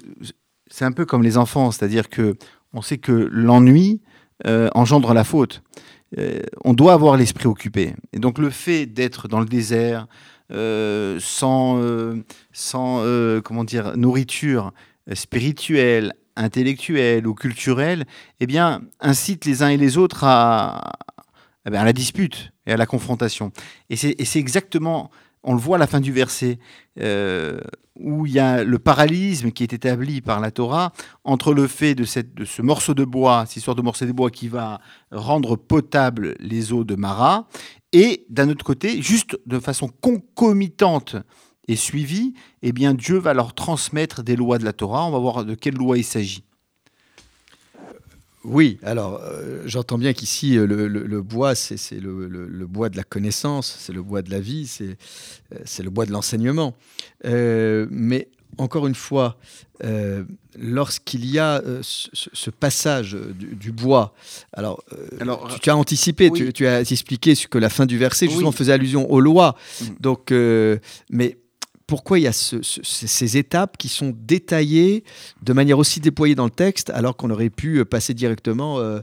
c'est 0.71 0.85
un 0.85 0.93
peu 0.93 1.07
comme 1.07 1.23
les 1.23 1.39
enfants, 1.39 1.71
c'est-à-dire 1.71 2.11
que 2.11 2.37
on 2.75 2.83
sait 2.83 2.99
que 2.99 3.13
l'ennui 3.33 4.03
euh, 4.05 4.10
engendre 4.47 5.13
la 5.15 5.25
faute. 5.25 5.63
Euh, 6.19 6.41
on 6.65 6.75
doit 6.75 6.93
avoir 6.93 7.17
l'esprit 7.17 7.47
occupé. 7.47 7.95
Et 8.13 8.19
donc 8.19 8.39
le 8.39 8.51
fait 8.51 8.87
d'être 8.87 9.29
dans 9.29 9.41
le 9.41 9.47
désert, 9.47 10.07
euh, 10.53 11.19
sans, 11.21 11.79
euh, 11.81 12.25
sans 12.53 13.05
comment 13.45 13.65
dire, 13.65 13.97
nourriture 13.97 14.73
spirituelle, 15.13 16.15
intellectuelle 16.37 17.27
ou 17.27 17.35
culturelle, 17.35 18.05
eh 18.41 18.47
bien, 18.47 18.83
incite 19.01 19.45
les 19.45 19.63
uns 19.63 19.69
et 19.69 19.77
les 19.77 19.99
autres 19.99 20.25
à, 20.25 20.93
eh 21.71 21.77
à 21.77 21.85
la 21.85 21.93
dispute 21.93 22.53
et 22.67 22.73
à 22.73 22.77
la 22.77 22.87
confrontation. 22.87 23.53
Et 23.89 23.97
c'est 23.97 24.39
exactement 24.39 25.11
on 25.43 25.55
le 25.55 25.61
voit 25.61 25.77
à 25.77 25.79
la 25.79 25.87
fin 25.87 26.01
du 26.01 26.13
verset, 26.13 26.59
euh, 27.01 27.61
où 27.99 28.27
il 28.27 28.33
y 28.33 28.39
a 28.39 28.65
le 28.65 28.79
parallélisme 28.79 29.51
qui 29.51 29.63
est 29.63 29.73
établi 29.73 30.21
par 30.21 30.41
la 30.41 30.51
Torah 30.51 30.93
entre 31.25 31.53
le 31.53 31.67
fait 31.67 31.95
de, 31.95 32.05
ce 32.05 32.63
morceau 32.63 32.95
de 32.95 33.05
bois, 33.05 33.45
cette 33.47 33.59
histoire 33.59 33.75
de 33.75 33.83
morceau 33.83 34.07
de 34.07 34.13
bois 34.13 34.31
qui 34.31 34.49
va 34.49 34.81
rendre 35.11 35.57
potable 35.57 36.35
les 36.41 36.73
eaux 36.73 36.85
de 36.85 36.95
Mara, 36.95 37.47
et 37.93 38.27
d'un 38.29 38.49
autre 38.49 38.65
côté, 38.65 39.03
juste 39.03 39.39
de 39.47 39.59
façon 39.59 39.89
concomitante 39.89 41.17
et 41.67 41.77
suivie, 41.77 42.35
eh 42.63 42.73
bien 42.73 42.95
Dieu 42.95 43.19
va 43.19 43.35
leur 43.35 43.55
transmettre 43.55 44.23
des 44.23 44.37
lois 44.37 44.59
de 44.59 44.65
la 44.65 44.73
Torah. 44.73 45.07
On 45.07 45.11
va 45.11 45.19
voir 45.19 45.45
de 45.45 45.55
quelle 45.55 45.75
loi 45.75 45.99
il 45.99 46.05
s'agit. 46.05 46.45
Oui, 48.45 48.79
alors 48.83 49.21
euh, 49.23 49.63
j'entends 49.67 49.99
bien 49.99 50.15
qu'ici 50.15 50.55
le, 50.55 50.67
le, 50.67 50.89
le, 50.89 51.23
bois, 51.23 51.55
c'est 51.55 52.01
le, 52.01 52.27
le, 52.27 52.67
bois 52.67 52.89
de 52.89 52.97
la 52.97 53.05
connaissance, 53.05 53.77
c'est 53.79 53.93
le 53.93 54.03
bois 54.03 54.23
de 54.23 54.31
la 54.31 54.41
vie, 54.41 54.67
c'est 54.67 54.97
euh, 55.55 55.83
le 55.83 55.91
bois 55.91 56.07
de 56.07 56.13
l'enseignement. 56.13 56.75
Euh, 57.27 57.87
mais 57.91 58.29
encore 58.57 58.87
une 58.87 58.95
fois, 58.95 59.37
euh, 59.85 60.25
lorsqu'il 60.59 61.27
y 61.27 61.39
a 61.39 61.61
euh, 61.61 61.81
ce, 61.83 62.09
ce, 62.15 62.51
passage 62.51 63.13
du, 63.13 63.55
du, 63.57 63.73
bois, 63.73 64.15
alors, 64.55 64.83
alors 65.21 65.49
tu, 65.49 65.61
tu, 65.61 65.71
as 65.71 65.77
anticipé, 65.77 66.31
oui. 66.31 66.39
tu, 66.39 66.53
tu, 66.55 66.67
as 66.67 66.81
expliqué 66.81 67.35
ce 67.35 67.47
que 67.47 67.59
la 67.59 67.69
fin 67.69 67.85
du 67.85 67.99
verset 67.99 68.27
justement 68.27 68.51
oui. 68.51 68.57
faisait 68.57 68.73
allusion 68.73 69.11
aux 69.11 69.21
lois. 69.21 69.55
Mmh. 69.81 69.85
Donc, 70.01 70.33
mais 71.11 71.37
pourquoi 71.91 72.21
il 72.21 72.23
y 72.23 72.29
a 72.29 72.33
ce, 72.33 72.63
ce, 72.63 72.81
ces 72.85 73.37
étapes 73.37 73.77
qui 73.77 73.89
sont 73.89 74.15
détaillées 74.17 75.03
de 75.43 75.53
manière 75.53 75.77
aussi 75.77 75.99
déployée 75.99 76.37
dans 76.37 76.45
le 76.45 76.53
texte, 76.53 76.89
alors 76.91 77.17
qu'on 77.17 77.31
aurait 77.31 77.51
pu 77.51 77.85
passer 77.85 78.15
directement 78.15 78.79
euh, 78.79 79.01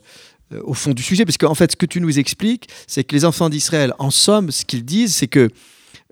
au 0.64 0.74
fond 0.74 0.94
du 0.94 1.04
sujet 1.04 1.26
Parce 1.26 1.38
qu'en 1.38 1.54
fait, 1.54 1.74
ce 1.74 1.76
que 1.76 1.86
tu 1.86 2.00
nous 2.00 2.18
expliques, 2.18 2.70
c'est 2.88 3.04
que 3.04 3.14
les 3.14 3.26
enfants 3.26 3.50
d'Israël, 3.50 3.94
en 4.00 4.10
somme, 4.10 4.52
ce 4.52 4.64
qu'ils 4.64 4.86
disent, 4.86 5.14
c'est 5.14 5.28
que 5.28 5.50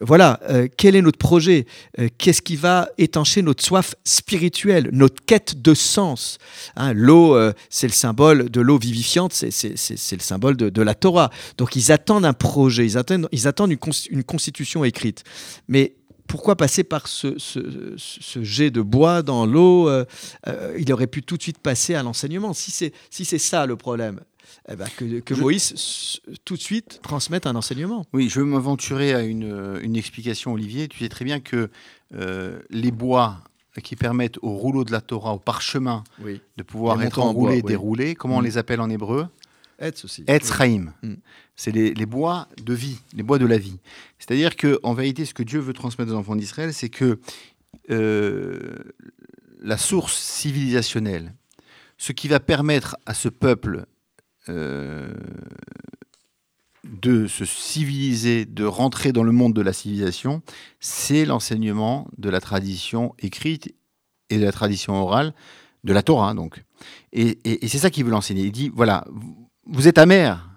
voilà, 0.01 0.41
euh, 0.49 0.67
quel 0.75 0.95
est 0.97 1.01
notre 1.01 1.17
projet 1.17 1.65
euh, 1.99 2.09
Qu'est-ce 2.17 2.41
qui 2.41 2.57
va 2.57 2.89
étancher 2.97 3.41
notre 3.41 3.63
soif 3.63 3.95
spirituelle, 4.03 4.89
notre 4.91 5.23
quête 5.25 5.61
de 5.61 5.73
sens 5.73 6.37
hein, 6.75 6.91
L'eau, 6.93 7.35
euh, 7.35 7.53
c'est 7.69 7.87
le 7.87 7.93
symbole 7.93 8.49
de 8.49 8.61
l'eau 8.61 8.77
vivifiante, 8.77 9.31
c'est 9.31 9.51
le 9.51 10.19
symbole 10.19 10.57
de, 10.57 10.81
la 10.81 10.95
Torah. 10.95 11.29
Donc 11.57 11.75
ils 11.77 11.93
attendent 11.93 12.25
un 12.25 12.33
projet, 12.33 12.85
ils 12.85 12.97
attendent, 12.97 13.71
une, 13.71 13.79
une 14.09 14.23
constitution 14.23 14.83
écrite. 14.83 15.23
Mais 15.69 15.95
pourquoi 16.35 16.57
passer 16.57 16.83
par 16.83 17.07
ce, 17.07 17.39
ce, 17.39 17.93
ce, 17.95 18.43
jet 18.43 18.69
de 18.69 18.81
bois 18.81 19.21
dans 19.21 19.45
l'eau 19.45 19.87
euh, 19.87 20.03
euh, 20.49 20.75
Il 20.77 20.91
aurait 20.91 21.07
pu 21.07 21.23
tout 21.23 21.37
de 21.37 21.41
suite 21.41 21.59
passer 21.59 21.95
à 21.95 22.03
l'enseignement. 22.03 22.51
Si 22.51 22.71
c'est 22.71 22.91
si 23.09 23.23
ça 23.39 23.65
le 23.65 23.77
problème, 23.77 24.19
eh 24.69 24.75
ben 24.75 24.85
que, 24.97 25.21
que 25.21 25.33
je... 25.33 25.39
Moïse 25.39 26.19
tout 26.43 26.57
de 26.57 26.61
suite 26.61 26.99
transmette 27.01 27.47
un 27.47 27.55
enseignement. 27.55 28.05
Oui, 28.11 28.27
je 28.27 28.41
veux 28.41 28.45
m'aventurer 28.45 29.13
à 29.13 29.21
une, 29.21 29.79
une, 29.81 29.95
explication, 29.95 30.51
Olivier. 30.51 30.89
Tu 30.89 30.99
sais 30.99 31.07
très 31.07 31.23
bien 31.23 31.39
que 31.39 31.69
euh, 32.13 32.59
les 32.69 32.91
bois 32.91 33.37
qui 33.81 33.95
permettent 33.95 34.37
au 34.41 34.55
rouleau 34.55 34.83
de 34.83 34.91
la 34.91 34.99
Torah, 34.99 35.35
au 35.35 35.39
parchemin, 35.39 36.03
oui. 36.21 36.41
de 36.57 36.63
pouvoir 36.63 37.01
être 37.01 37.19
enroulé, 37.19 37.61
bois, 37.61 37.69
déroulé, 37.69 38.05
oui. 38.07 38.15
comment 38.15 38.37
on 38.37 38.41
les 38.41 38.57
appelle 38.57 38.81
en 38.81 38.89
hébreu? 38.89 39.27
Etz 39.79 40.05
aussi. 40.05 40.23
Etz. 40.27 40.51
Mm. 41.01 41.15
C'est 41.55 41.71
les, 41.71 41.93
les, 41.93 42.05
bois 42.05 42.47
de 42.61 42.73
vie, 42.73 42.99
les 43.13 43.23
bois 43.23 43.39
de 43.39 43.45
la 43.45 43.57
vie. 43.57 43.79
C'est-à-dire 44.19 44.55
qu'en 44.55 44.93
vérité, 44.93 45.25
ce 45.25 45.33
que 45.33 45.43
Dieu 45.43 45.59
veut 45.59 45.73
transmettre 45.73 46.11
aux 46.11 46.15
enfants 46.15 46.35
d'Israël, 46.35 46.73
c'est 46.73 46.89
que 46.89 47.19
euh, 47.89 48.75
la 49.61 49.77
source 49.77 50.17
civilisationnelle, 50.17 51.33
ce 51.97 52.11
qui 52.11 52.27
va 52.27 52.39
permettre 52.39 52.97
à 53.05 53.13
ce 53.13 53.29
peuple 53.29 53.85
euh, 54.49 55.13
de 56.83 57.27
se 57.27 57.45
civiliser, 57.45 58.45
de 58.45 58.63
rentrer 58.63 59.11
dans 59.11 59.23
le 59.23 59.31
monde 59.31 59.53
de 59.53 59.61
la 59.61 59.73
civilisation, 59.73 60.41
c'est 60.79 61.25
l'enseignement 61.25 62.07
de 62.17 62.29
la 62.29 62.41
tradition 62.41 63.13
écrite 63.19 63.73
et 64.29 64.37
de 64.37 64.43
la 64.43 64.51
tradition 64.51 64.93
orale 64.93 65.33
de 65.83 65.93
la 65.93 66.01
Torah, 66.01 66.33
donc. 66.33 66.63
Et, 67.13 67.39
et, 67.43 67.65
et 67.65 67.67
c'est 67.67 67.77
ça 67.77 67.89
qu'il 67.89 68.03
veut 68.05 68.11
l'enseigner. 68.11 68.43
Il 68.43 68.51
dit, 68.51 68.71
voilà, 68.73 69.05
vous 69.67 69.87
êtes 69.87 69.97
amer, 69.97 70.49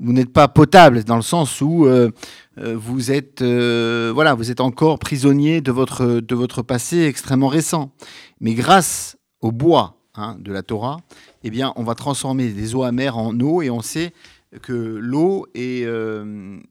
vous 0.00 0.12
n'êtes 0.12 0.32
pas 0.32 0.48
potable 0.48 1.04
dans 1.04 1.16
le 1.16 1.22
sens 1.22 1.60
où 1.60 1.86
euh, 1.86 2.10
euh, 2.58 2.76
vous 2.76 3.10
êtes 3.10 3.42
euh, 3.42 4.10
voilà 4.14 4.34
vous 4.34 4.50
êtes 4.50 4.60
encore 4.60 4.98
prisonnier 4.98 5.60
de 5.60 5.72
votre 5.72 6.06
de 6.20 6.34
votre 6.34 6.62
passé 6.62 7.02
extrêmement 7.04 7.48
récent. 7.48 7.92
Mais 8.40 8.54
grâce 8.54 9.16
au 9.40 9.52
bois 9.52 9.96
hein, 10.14 10.36
de 10.40 10.52
la 10.52 10.62
Torah, 10.62 10.98
eh 11.44 11.50
bien, 11.50 11.72
on 11.76 11.84
va 11.84 11.94
transformer 11.94 12.48
des 12.48 12.74
eaux 12.74 12.82
amères 12.82 13.16
en 13.18 13.38
eau 13.40 13.62
et 13.62 13.70
on 13.70 13.80
sait 13.82 14.12
que 14.60 14.72
l'eau 14.72 15.46
est, 15.54 15.82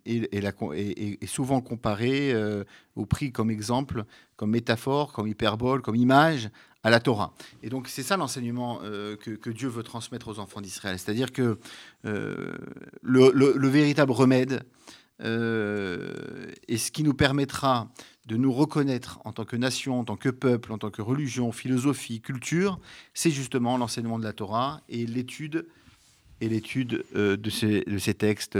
est- 0.05 1.25
souvent 1.25 1.61
comparée 1.61 2.33
ou 2.95 3.05
pris 3.07 3.31
comme 3.31 3.49
exemple, 3.49 4.03
comme 4.35 4.51
métaphore, 4.51 5.11
comme 5.13 5.27
hyperbole, 5.27 5.81
comme 5.81 5.95
image 5.95 6.49
à 6.83 6.89
la 6.89 6.99
Torah. 6.99 7.33
Et 7.61 7.69
donc 7.69 7.87
c'est 7.87 8.03
ça 8.03 8.17
l'enseignement 8.17 8.79
euh, 8.83 9.15
que, 9.15 9.49
Dieu 9.49 9.69
veut 9.69 9.83
transmettre 9.83 10.27
aux 10.29 10.39
enfants 10.39 10.61
d'Israël. 10.61 10.97
C'est-à-dire 10.97 11.31
que 11.31 11.59
euh, 12.05 12.53
le, 13.03 13.31
le- 13.33 13.53
le 13.55 13.67
véritable 13.67 14.11
remède 14.11 14.63
euh, 15.21 16.11
et 16.67 16.77
ce 16.77 16.89
qui 16.91 17.03
nous 17.03 17.13
permettra 17.13 17.91
de 18.25 18.37
nous 18.37 18.51
reconnaître 18.51 19.19
en 19.25 19.31
tant 19.31 19.45
que 19.45 19.55
nation, 19.55 19.99
en 19.99 20.03
tant 20.05 20.15
que 20.15 20.29
peuple, 20.29 20.71
en 20.71 20.77
tant 20.77 20.89
que 20.89 21.01
religion, 21.01 21.51
philosophie, 21.51 22.21
culture, 22.21 22.79
c'est 23.13 23.31
justement 23.31 23.77
l'enseignement 23.77 24.17
de 24.17 24.23
la 24.23 24.33
Torah 24.33 24.81
et 24.89 25.05
l'étude 25.05 25.67
et 26.39 26.49
l'étude 26.49 27.03
de, 27.13 27.49
ces, 27.51 27.81
de 27.81 27.97
ces 27.99 28.15
textes 28.15 28.57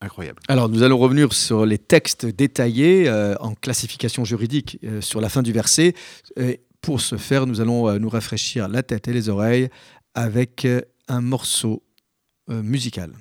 incroyables. 0.00 0.40
Alors, 0.48 0.70
nous 0.70 0.82
allons 0.82 0.96
revenir 0.96 1.34
sur 1.34 1.66
les 1.66 1.76
textes 1.76 2.24
détaillés 2.24 3.10
en 3.40 3.54
classification 3.54 4.24
juridique 4.24 4.78
sur 5.00 5.20
la 5.20 5.28
fin 5.28 5.42
du 5.42 5.52
verset. 5.52 5.94
Et 6.36 6.60
pour 6.81 7.01
ce 7.01 7.17
faire, 7.17 7.47
nous 7.47 7.61
allons 7.61 7.87
euh, 7.87 7.99
nous 7.99 8.09
rafraîchir 8.09 8.67
la 8.67 8.83
tête 8.83 9.07
et 9.07 9.13
les 9.13 9.29
oreilles 9.29 9.69
avec 10.13 10.65
euh, 10.65 10.81
un 11.07 11.21
morceau 11.21 11.83
euh, 12.49 12.61
musical. 12.61 13.11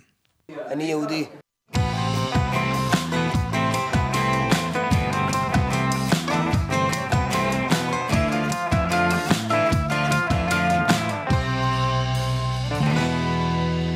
אני 0.71 0.85
יהודי. 0.85 1.25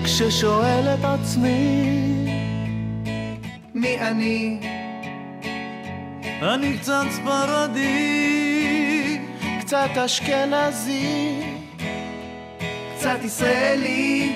כששואל 0.05 0.95
את 0.95 1.05
עצמי 1.05 1.87
מי 3.75 4.01
אני? 4.01 4.61
אני 6.43 6.79
קצת 6.79 7.05
ספרדי, 7.11 8.60
קצת 9.72 9.98
אשכנזי, 10.06 11.42
קצת 12.96 13.24
ישראלי, 13.24 14.36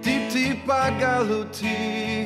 טיפ-טיפה 0.00 0.90
גלותי, 0.98 2.24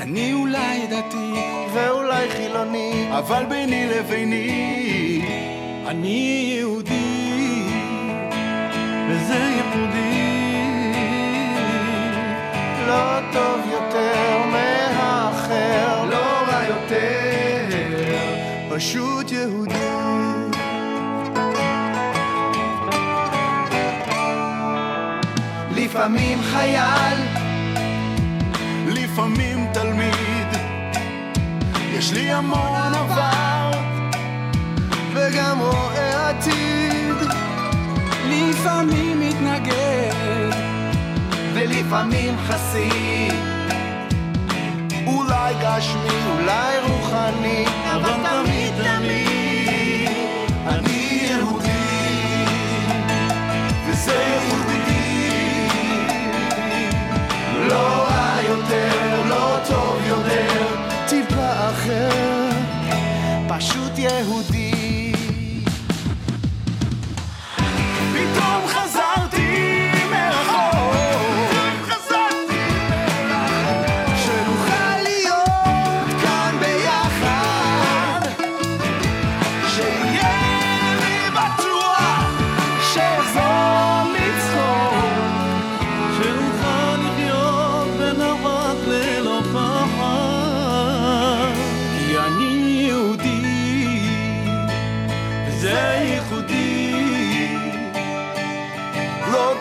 אני 0.00 0.32
אולי 0.32 0.86
דתי, 0.86 1.40
ואולי 1.72 2.30
חילוני, 2.30 3.08
אבל 3.18 3.44
ביני 3.48 3.86
לביני, 3.88 5.22
אני 5.86 6.54
יהודי, 6.58 7.62
וזה 9.08 9.38
ייחודי. 9.56 10.62
לא 12.86 13.20
טוב 13.32 13.60
יותר 13.72 14.38
מהאחר, 14.52 16.04
לא 16.04 16.42
רע 16.48 16.64
יותר, 16.68 17.66
פשוט 18.68 19.32
יהודי. 19.32 20.09
לפעמים 25.90 26.38
חייל, 26.42 27.18
לפעמים 28.86 29.66
תלמיד, 29.72 30.46
יש 31.92 32.12
לי 32.12 32.32
המון 32.32 32.94
עבר, 32.94 33.70
וגם 35.14 35.58
רואה 35.60 36.30
עתיד. 36.30 37.30
לפעמים 38.30 39.20
מתנגד, 39.20 40.50
ולפעמים 41.54 42.34
חסיד, 42.46 43.34
אולי 45.06 45.54
גשמי, 45.62 46.18
אולי 46.32 46.78
רוחני, 46.88 47.64
אבל 47.94 48.12
תמיד. 48.12 48.74
תמיד 48.84 49.29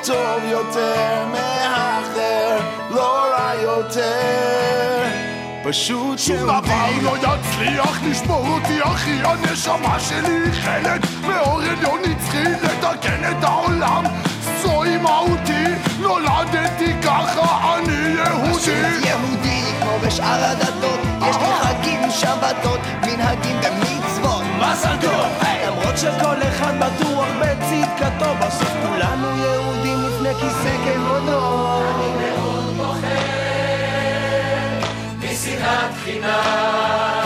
טוב 0.06 0.44
יותר 0.44 1.26
מהאחר, 1.32 2.60
לא 2.92 3.26
רע 3.32 3.52
יותר, 3.62 5.06
פשוט 5.64 6.20
שום 6.20 6.38
דבר. 6.38 6.86
לא 7.02 7.18
יצליח 7.18 8.00
לשבור 8.04 8.48
אותי 8.48 8.84
אחי 8.84 9.20
הנשמה 9.24 10.00
שלי 10.00 10.40
היא 10.46 10.54
חלק 10.64 11.02
מאור 11.28 11.62
עליון 11.62 12.00
נצחי 12.08 12.44
לתקן 12.44 13.32
את 13.32 13.44
העולם. 13.44 14.04
זוהי 14.62 14.98
מהותי 14.98 15.64
נולדתי 16.00 16.94
ככה 17.04 17.74
אני 17.78 18.16
פשוט 18.16 18.74
יהודי 18.74 19.00
יהודי 19.06 19.64
כמו 19.82 20.00
בשאר 20.08 20.44
הדתות 20.44 21.00
יש 21.30 21.36
לי 21.36 21.54
חגים, 21.62 22.12
שבתות, 22.12 22.80
מנהגים 23.02 23.56
ומצוות 23.58 24.19
מזל 24.60 24.96
טוב! 25.02 25.26
למרות 25.68 25.98
שכל 25.98 26.44
אחד 26.50 26.74
בטוח 26.80 27.28
בצדקתו 27.40 28.36
בסוף 28.40 28.72
כולנו 28.88 29.28
יהודים 29.38 30.00
לפני 30.04 30.34
כיסא 30.36 30.76
כבודו. 30.86 31.82
אני 31.82 32.12
מאוד 32.20 32.74
פוחד 32.78 33.10
משנאת 35.24 35.94
חינם 36.04 37.19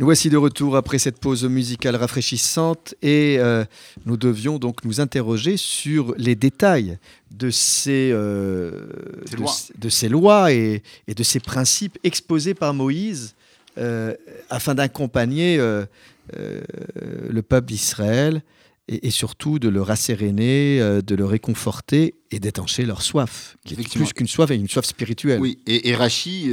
Nous 0.00 0.06
voici 0.06 0.30
de 0.30 0.38
retour 0.38 0.76
après 0.78 0.96
cette 0.98 1.18
pause 1.20 1.44
musicale 1.44 1.94
rafraîchissante 1.94 2.94
et 3.02 3.36
euh, 3.38 3.66
nous 4.06 4.16
devions 4.16 4.58
donc 4.58 4.82
nous 4.86 4.98
interroger 4.98 5.58
sur 5.58 6.14
les 6.16 6.34
détails 6.34 6.96
de 7.30 7.50
ces, 7.50 8.10
euh, 8.10 8.88
Ces 9.26 9.36
de, 9.36 9.40
lois. 9.42 9.52
c- 9.52 9.72
de 9.78 9.88
ces 9.90 10.08
lois 10.08 10.52
et, 10.54 10.82
et 11.06 11.12
de 11.14 11.22
ces 11.22 11.38
principes 11.38 11.98
exposés 12.02 12.54
par 12.54 12.72
Moïse 12.72 13.34
euh, 13.76 14.14
afin 14.48 14.74
d'accompagner 14.74 15.58
le 15.58 17.42
peuple 17.42 17.66
d'Israël 17.68 18.42
et, 18.88 19.06
et 19.06 19.10
surtout 19.10 19.58
de 19.58 19.68
le 19.68 19.82
rasséréner, 19.82 20.80
euh, 20.80 21.02
de 21.02 21.14
le 21.14 21.26
réconforter 21.26 22.14
et 22.30 22.40
d'étancher 22.40 22.86
leur 22.86 23.02
soif, 23.02 23.58
qui 23.66 23.74
est 23.74 23.88
plus 23.94 24.14
qu'une 24.14 24.26
soif 24.28 24.50
et 24.50 24.54
une 24.54 24.66
soif 24.68 24.86
spirituelle. 24.86 25.40
Oui, 25.40 25.58
et, 25.66 25.90
et 25.90 25.94
Rachi, 25.94 26.48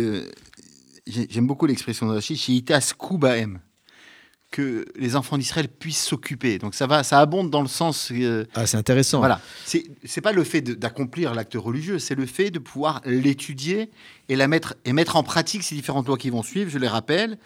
j'aime 1.08 1.48
beaucoup 1.48 1.66
l'expression 1.66 2.08
de 2.08 2.14
Rachi, 2.14 2.36
Shiitas 2.38 2.94
Kubaem, 2.98 3.60
que 4.50 4.86
les 4.96 5.16
enfants 5.18 5.38
d'Israël 5.38 5.68
puissent 5.68 6.04
s'occuper. 6.06 6.58
Donc 6.58 6.74
ça 6.74 6.88
va, 6.88 7.04
ça 7.04 7.20
abonde 7.20 7.50
dans 7.50 7.62
le 7.62 7.68
sens. 7.68 8.12
euh, 8.14 8.46
Ah, 8.56 8.66
c'est 8.66 8.78
intéressant. 8.78 9.18
voilà. 9.20 9.42
C'est 9.66 10.22
pas 10.22 10.32
le 10.32 10.44
fait 10.46 10.62
d'accomplir 10.62 11.34
l'acte 11.36 11.56
religieux, 11.56 12.00
c'est 12.00 12.16
le 12.16 12.26
fait 12.26 12.50
de 12.50 12.60
pouvoir 12.60 13.02
l'étudier 13.06 13.90
et 14.30 14.36
la 14.38 14.48
mettre 14.48 14.76
et 14.86 14.94
mettre 14.94 15.18
en 15.18 15.24
pratique 15.24 15.64
ces 15.64 15.76
différentes 15.76 16.08
lois 16.08 16.18
qui 16.18 16.30
vont 16.30 16.44
suivre. 16.44 16.70
Je 16.72 16.78
les 16.80 16.88
rappelle. 16.88 17.38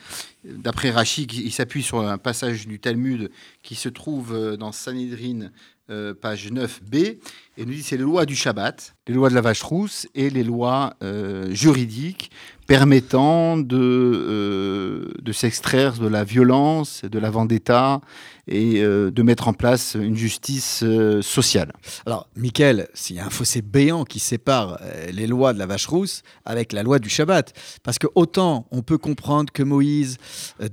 D'après 0.44 0.92
Rachid, 0.92 1.34
il 1.34 1.52
s'appuie 1.52 1.82
sur 1.84 2.00
un 2.08 2.18
passage 2.20 2.68
du 2.68 2.80
Talmud 2.80 3.32
qui 3.64 3.76
se 3.76 3.90
trouve 3.90 4.34
euh, 4.36 4.56
dans 4.58 4.72
Sanhedrin, 4.72 5.50
euh, 5.92 6.14
page 6.14 6.50
9b, 6.52 7.18
et 7.58 7.66
nous 7.66 7.74
dit 7.74 7.84
c'est 7.84 7.98
les 7.98 8.04
lois 8.04 8.26
du 8.26 8.36
Shabbat, 8.36 8.96
les 9.08 9.14
lois 9.14 9.30
de 9.30 9.36
la 9.36 9.42
vache 9.42 9.62
rousse 9.62 10.08
et 10.16 10.30
les 10.30 10.44
lois 10.44 10.94
euh, 11.04 11.54
juridiques 11.54 12.32
permettant 12.66 13.58
de, 13.58 13.78
euh, 13.78 15.12
de 15.22 15.32
s'extraire 15.34 15.98
de 15.98 16.08
la 16.08 16.24
violence, 16.24 17.04
de 17.04 17.20
la 17.20 17.30
vendetta 17.30 18.00
et 18.48 18.82
euh, 18.82 19.12
de 19.12 19.22
mettre 19.22 19.48
en 19.48 19.54
place 19.54 19.96
une 20.00 20.16
justice 20.16 20.82
euh, 20.84 21.22
sociale. 21.22 21.74
Alors, 22.06 22.28
Michael, 22.36 22.88
s'il 22.94 23.16
y 23.16 23.20
a 23.20 23.26
un 23.26 23.30
fossé 23.30 23.62
béant 23.62 24.04
qui 24.04 24.20
sépare 24.20 24.80
euh, 24.82 25.12
les 25.12 25.28
lois 25.28 25.54
de 25.54 25.60
la 25.60 25.66
vache 25.66 25.88
rousse 25.88 26.24
avec 26.46 26.74
la 26.74 26.84
loi 26.84 27.00
du 27.00 27.10
Shabbat, 27.10 27.54
parce 27.84 28.00
que 28.00 28.08
autant 28.16 28.68
on 28.72 28.82
peut 28.82 28.98
comprendre 28.98 29.52
que 29.52 29.64
Moïse 29.64 30.18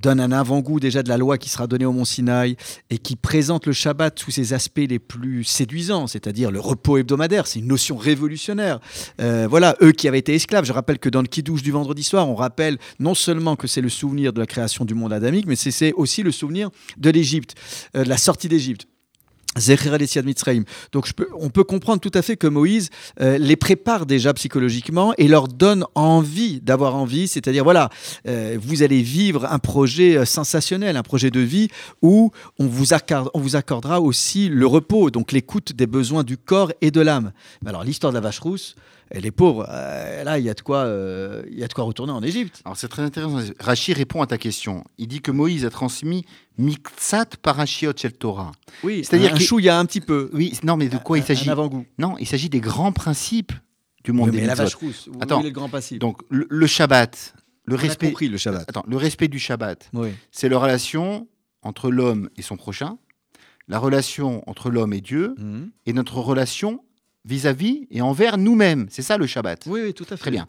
donne 0.02 0.20
un 0.20 0.32
avant-goût 0.32 0.80
déjà 0.80 1.02
de 1.02 1.08
la 1.08 1.16
loi 1.16 1.38
qui 1.38 1.48
sera 1.48 1.66
donnée 1.66 1.84
au 1.84 1.92
Mont 1.92 2.04
Sinaï 2.04 2.56
et 2.90 2.98
qui 2.98 3.16
présente 3.16 3.66
le 3.66 3.72
Shabbat 3.72 4.18
sous 4.18 4.30
ses 4.30 4.52
aspects 4.52 4.86
les 4.88 4.98
plus 4.98 5.44
séduisants, 5.44 6.06
c'est-à-dire 6.06 6.50
le 6.50 6.60
repos 6.60 6.98
hebdomadaire, 6.98 7.46
c'est 7.46 7.58
une 7.58 7.68
notion 7.68 7.96
révolutionnaire. 7.96 8.80
Voilà, 9.18 9.76
eux 9.82 9.92
qui 9.92 10.08
avaient 10.08 10.18
été 10.18 10.34
esclaves, 10.34 10.64
je 10.64 10.72
rappelle 10.72 10.98
que 10.98 11.08
dans 11.08 11.22
le 11.22 11.28
Kiddush 11.28 11.62
du 11.62 11.70
vendredi 11.70 12.02
soir, 12.02 12.28
on 12.28 12.34
rappelle 12.34 12.78
non 12.98 13.14
seulement 13.14 13.56
que 13.56 13.66
c'est 13.66 13.80
le 13.80 13.88
souvenir 13.88 14.32
de 14.32 14.40
la 14.40 14.46
création 14.46 14.84
du 14.84 14.94
monde 14.94 15.12
adamique, 15.12 15.46
mais 15.46 15.56
c'est 15.56 15.92
aussi 15.92 16.22
le 16.22 16.32
souvenir 16.32 16.70
de 16.96 17.10
l'Égypte, 17.10 17.54
euh, 17.96 18.04
de 18.04 18.08
la 18.08 18.16
sortie 18.18 18.48
d'Égypte. 18.48 18.86
Donc 20.92 21.06
je 21.06 21.12
peux- 21.14 21.28
on 21.40 21.48
peut 21.50 21.64
comprendre 21.64 22.00
tout 22.00 22.10
à 22.14 22.22
fait 22.22 22.36
que 22.36 22.46
Moïse 22.46 22.90
euh, 23.20 23.38
les 23.38 23.56
prépare 23.56 24.06
déjà 24.06 24.32
psychologiquement 24.34 25.14
et 25.18 25.26
leur 25.26 25.48
donne 25.48 25.84
envie 25.96 26.60
d'avoir 26.60 26.94
envie, 26.94 27.26
c'est-à-dire 27.26 27.64
voilà, 27.64 27.88
euh, 28.28 28.56
vous 28.60 28.82
allez 28.82 29.02
vivre 29.02 29.46
un 29.50 29.58
projet 29.58 30.24
sensationnel, 30.26 30.96
un 30.96 31.02
projet 31.02 31.30
de 31.30 31.40
vie 31.40 31.68
où 32.02 32.30
on 32.60 32.66
vous, 32.66 32.92
accorde- 32.92 33.30
on 33.34 33.40
vous 33.40 33.56
accordera 33.56 34.00
aussi 34.00 34.48
le 34.48 34.66
repos, 34.66 35.10
donc 35.10 35.32
l'écoute 35.32 35.72
des 35.72 35.86
besoins 35.86 36.22
du 36.24 36.36
corps 36.36 36.70
et 36.80 36.90
de 36.92 37.00
l'âme. 37.00 37.32
Alors 37.66 37.82
l'histoire 37.82 38.12
de 38.12 38.18
la 38.18 38.22
vache 38.22 38.38
rousse, 38.40 38.76
elle 39.10 39.24
est 39.26 39.30
pauvre, 39.30 39.66
euh, 39.70 40.22
là 40.24 40.38
il 40.38 40.44
y 40.44 40.50
a 40.50 40.54
de 40.54 40.60
quoi, 40.60 40.78
euh, 40.84 41.42
il 41.50 41.58
y 41.58 41.64
a 41.64 41.68
de 41.68 41.72
quoi 41.72 41.84
retourner 41.84 42.12
en 42.12 42.22
Égypte. 42.22 42.60
Alors 42.64 42.76
c'est 42.76 42.88
très 42.88 43.02
intéressant. 43.02 43.40
Rachid 43.58 43.96
répond 43.96 44.20
à 44.22 44.26
ta 44.26 44.38
question. 44.38 44.84
Il 44.98 45.08
dit 45.08 45.20
que 45.20 45.30
Moïse 45.30 45.64
a 45.64 45.70
transmis 45.70 46.24
Miktsat 46.58 47.26
Parashiot 47.42 47.92
Shel 47.96 48.12
Torah. 48.12 48.52
Oui, 48.82 49.04
C'est-à-dire 49.04 49.32
un 49.32 49.36
qu'il- 49.36 49.46
chou, 49.46 49.58
il 49.60 49.64
y 49.64 49.68
a 49.68 49.78
un 49.78 49.84
petit 49.86 50.00
peu. 50.00 50.30
Oui, 50.32 50.52
non, 50.64 50.76
mais 50.76 50.88
de 50.88 50.98
quoi 50.98 51.18
il 51.18 51.24
s'agit? 51.24 51.48
Un 51.48 51.52
avant-goût. 51.52 51.86
Non, 51.98 52.16
il 52.18 52.26
s'agit 52.26 52.48
des 52.48 52.60
grands 52.60 52.92
principes 52.92 53.52
du 54.04 54.12
monde 54.12 54.26
Oui, 54.30 54.34
des 54.36 54.40
mais 54.42 54.46
la 54.46 54.54
vache 54.54 54.74
rousse, 54.74 55.08
Attends. 55.20 55.42
le 55.42 55.50
grand 55.50 55.68
passif. 55.68 55.98
Donc 55.98 56.20
le, 56.30 56.46
le 56.48 56.66
Shabbat, 56.66 57.34
le 57.64 57.74
On 57.74 57.78
a 57.78 57.80
respect, 57.82 58.08
compris 58.08 58.28
le 58.28 58.36
Shabbat. 58.38 58.64
attends, 58.68 58.84
le 58.86 58.96
respect 58.96 59.28
du 59.28 59.38
Shabbat, 59.38 59.90
Oui. 59.94 60.10
c'est 60.32 60.48
la 60.48 60.58
relation 60.58 61.28
entre 61.62 61.90
l'homme 61.90 62.28
et 62.36 62.42
son 62.42 62.56
prochain, 62.56 62.98
la 63.66 63.78
relation 63.78 64.48
entre 64.48 64.70
l'homme 64.70 64.92
et 64.94 65.00
Dieu, 65.00 65.34
Mhm. 65.38 65.70
et 65.86 65.92
notre 65.92 66.18
relation 66.18 66.82
vis-à-vis 67.28 67.86
et 67.90 68.00
envers 68.00 68.38
nous-mêmes. 68.38 68.86
C'est 68.90 69.02
ça 69.02 69.18
le 69.18 69.26
Shabbat. 69.26 69.64
Oui, 69.66 69.80
oui, 69.84 69.94
tout 69.94 70.04
à 70.04 70.16
fait. 70.16 70.16
Très 70.16 70.30
bien. 70.30 70.46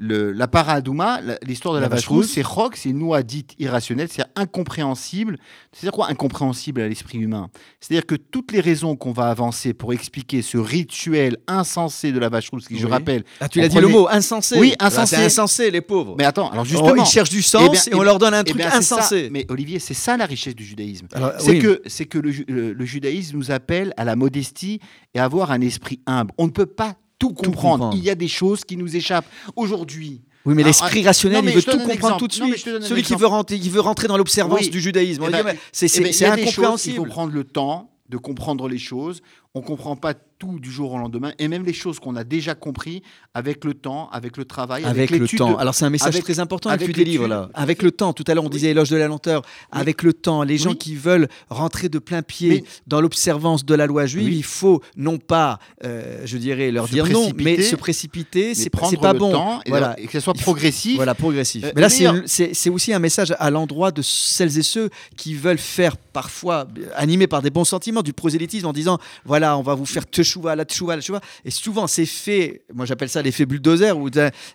Le, 0.00 0.30
la 0.30 0.46
paradouma, 0.46 1.20
l'histoire 1.44 1.74
de 1.74 1.80
la, 1.80 1.88
vache 1.88 2.06
rousse, 2.06 2.30
c'est 2.32 2.46
rock, 2.46 2.76
c'est 2.76 2.90
une 2.90 3.00
loi 3.00 3.24
dite 3.24 3.54
irrationnelle, 3.58 4.06
c'est 4.08 4.22
incompréhensible. 4.36 5.38
C'est-à-dire 5.72 5.90
quoi 5.92 6.08
incompréhensible 6.08 6.80
à 6.80 6.88
l'esprit 6.88 7.18
humain? 7.18 7.50
C'est-à-dire 7.80 8.06
que 8.06 8.14
toutes 8.14 8.52
les 8.52 8.60
raisons 8.60 8.94
qu'on 8.94 9.10
va 9.10 9.28
avancer 9.28 9.74
pour 9.74 9.92
expliquer 9.92 10.40
ce 10.42 10.56
rituel 10.56 11.38
insensé 11.48 12.12
de 12.12 12.18
la 12.20 12.28
vache 12.28 12.50
rousse, 12.50 12.68
qui 12.68 12.78
je 12.78 12.86
rappelle, 12.86 13.24
Ah, 13.40 13.48
tu 13.48 13.60
l'as 13.60 13.66
dit 13.68 13.80
le 13.80 13.88
mot 13.88 14.06
insensé. 14.08 14.56
Oui, 14.58 14.74
insensé. 14.78 15.16
C'est 15.16 15.24
insensé, 15.24 15.70
les 15.72 15.80
pauvres. 15.80 16.14
mais 16.16 16.24
attends, 16.24 16.50
alors 16.50 16.62
Oh, 16.64 16.68
justement, 16.68 16.94
ils 16.94 17.04
cherchent 17.04 17.30
du 17.30 17.38
Eh 17.38 17.42
sens 17.42 17.70
bien, 17.70 17.80
et 17.80 17.88
eh 17.90 17.94
on 17.96 18.02
leur 18.02 18.18
donne 18.18 18.34
un 18.34 18.42
eh 18.42 18.50
truc 18.50 18.62
ça. 18.62 18.76
insensé. 18.76 19.28
Mais 19.32 19.46
Olivier, 19.48 19.80
c'est 19.80 19.94
ça 19.94 20.16
la 20.16 20.26
richesse 20.26 20.54
du 20.54 20.64
judaïsme. 20.64 21.08
C'est 21.38 21.50
oui. 21.50 21.58
que, 21.58 21.82
c'est 21.86 22.06
que 22.06 22.18
le- 22.18 22.72
le 22.72 22.84
judaïsme 22.84 23.36
nous 23.36 23.50
appelle 23.50 23.92
à 23.96 24.04
la 24.04 24.14
modestie 24.16 24.80
et 25.14 25.18
à 25.18 25.24
avoir 25.24 25.50
un 25.50 25.60
esprit 25.60 26.00
humble. 26.06 26.32
On 26.38 26.46
ne 26.46 26.50
peut 26.52 26.66
pas 26.66 26.94
tout 27.18 27.32
comprendre. 27.32 27.52
comprendre. 27.78 27.96
Il 27.96 28.02
y 28.04 28.10
a 28.10 28.14
des 28.14 28.28
choses 28.28 28.64
qui 28.64 28.76
nous 28.76 28.94
échappent. 28.96 29.26
Aujourd'hui, 29.56 30.22
Oui, 30.44 30.54
mais 30.54 30.62
l'esprit 30.62 31.04
rationnel, 31.04 31.44
non, 31.44 31.50
il 31.50 31.54
veut 31.56 31.62
tout 31.62 31.78
comprendre 31.78 32.16
tout 32.16 32.28
de 32.28 32.32
suite. 32.32 32.56
Celui 32.82 33.02
qui 33.02 33.14
veut, 33.14 33.26
rentrer, 33.26 33.58
qui 33.58 33.68
veut 33.70 33.80
rentrer 33.80 34.08
dans 34.08 34.16
l'observance 34.16 34.60
Oui. 34.60 34.70
du 34.70 34.80
judaïsme. 34.80 35.24
Eh 35.26 35.30
ben, 35.30 35.56
c'est 35.72 35.86
Eh 35.96 36.00
ben, 36.00 36.12
choses, 36.12 36.20
il 36.20 36.24
incompréhensible. 36.26 36.96
faut 36.96 37.04
prendre 37.06 37.32
le 37.32 37.44
temps 37.44 37.90
de 38.08 38.16
comprendre 38.16 38.68
les 38.68 38.78
choses. 38.78 39.20
On 39.58 39.60
ne 39.62 39.66
comprend 39.66 39.96
pas 39.96 40.14
tout 40.14 40.60
du 40.60 40.70
jour 40.70 40.92
au 40.92 40.98
lendemain. 40.98 41.32
Et 41.40 41.48
même 41.48 41.64
les 41.64 41.72
choses 41.72 41.98
qu'on 41.98 42.14
a 42.14 42.22
déjà 42.22 42.54
compris 42.54 43.02
avec 43.34 43.64
le 43.64 43.74
temps, 43.74 44.08
avec 44.12 44.36
le 44.36 44.44
travail, 44.44 44.84
avec, 44.84 45.10
Avec 45.10 45.20
le 45.20 45.26
temps. 45.36 45.54
de- 45.54 45.56
Alors 45.58 45.74
c'est 45.74 45.84
un 45.84 45.90
message 45.90 46.14
avec- 46.14 46.22
très 46.22 46.38
important 46.38 46.68
que 46.68 46.74
avec 46.74 46.86
tu 46.86 46.92
délivres 46.92 47.26
là. 47.26 47.50
Avec 47.54 47.82
le 47.82 47.90
temps. 47.90 48.12
Tout 48.12 48.22
à 48.28 48.34
l'heure 48.34 48.44
on 48.44 48.48
disait 48.48 48.70
éloge 48.70 48.88
de 48.88 48.96
la 48.96 49.08
lenteur. 49.08 49.42
Avec 49.72 50.04
le 50.04 50.12
temps, 50.12 50.44
les 50.44 50.56
gens 50.56 50.74
qui 50.74 50.94
veulent 50.94 51.26
rentrer 51.50 51.88
de 51.88 51.98
plein 51.98 52.22
pied 52.22 52.62
dans 52.86 53.00
l'observance 53.00 53.64
de 53.64 53.74
la 53.74 53.86
loi 53.86 54.06
juive, 54.06 54.32
il 54.32 54.44
faut 54.44 54.80
non 54.96 55.18
pas, 55.18 55.58
euh, 55.84 56.20
je 56.24 56.38
dirais, 56.38 56.70
leur 56.70 56.86
Se 56.86 56.92
dire 56.92 57.08
non, 57.08 57.30
mais 57.36 57.60
se 57.60 57.74
précipiter, 57.74 58.54
c'est 58.54 58.70
pas- 58.70 59.12
le 59.12 59.18
bon. 59.18 59.32
temps 59.32 59.60
et, 59.66 59.70
Voilà. 59.70 59.98
et 59.98 60.06
que 60.06 60.12
ce 60.12 60.20
soit 60.20 60.34
progressif. 60.34 60.94
Voilà, 60.94 61.16
progressif. 61.16 61.64
Euh, 61.64 61.72
Mais 61.74 61.80
là, 61.80 61.88
c'est- 61.88 62.70
aussi 62.70 62.92
un 62.92 63.00
message 63.00 63.34
à 63.40 63.50
l'endroit 63.50 63.90
de 63.90 64.02
celles 64.02 64.56
et 64.56 64.62
ceux 64.62 64.88
qui 65.16 65.34
veulent 65.34 65.58
faire 65.58 65.96
parfois, 65.96 66.68
animés 66.94 67.26
par 67.26 67.42
des 67.42 67.50
bons 67.50 67.64
sentiments, 67.64 68.02
du 68.02 68.12
prosélytisme 68.12 68.66
en 68.66 68.72
disant 68.72 68.98
voilà, 69.24 69.47
on 69.56 69.62
va 69.62 69.74
vous 69.74 69.86
faire 69.86 70.04
teshuva, 70.06 70.54
la 70.56 70.64
teshuva, 70.64 70.96
la 70.96 71.00
teshuva. 71.02 71.20
Et 71.44 71.50
souvent, 71.50 71.86
c'est 71.86 72.06
fait, 72.06 72.62
moi 72.74 72.84
j'appelle 72.86 73.08
ça 73.08 73.22
l'effet 73.22 73.46
bulldozer, 73.46 73.96
où 73.96 74.08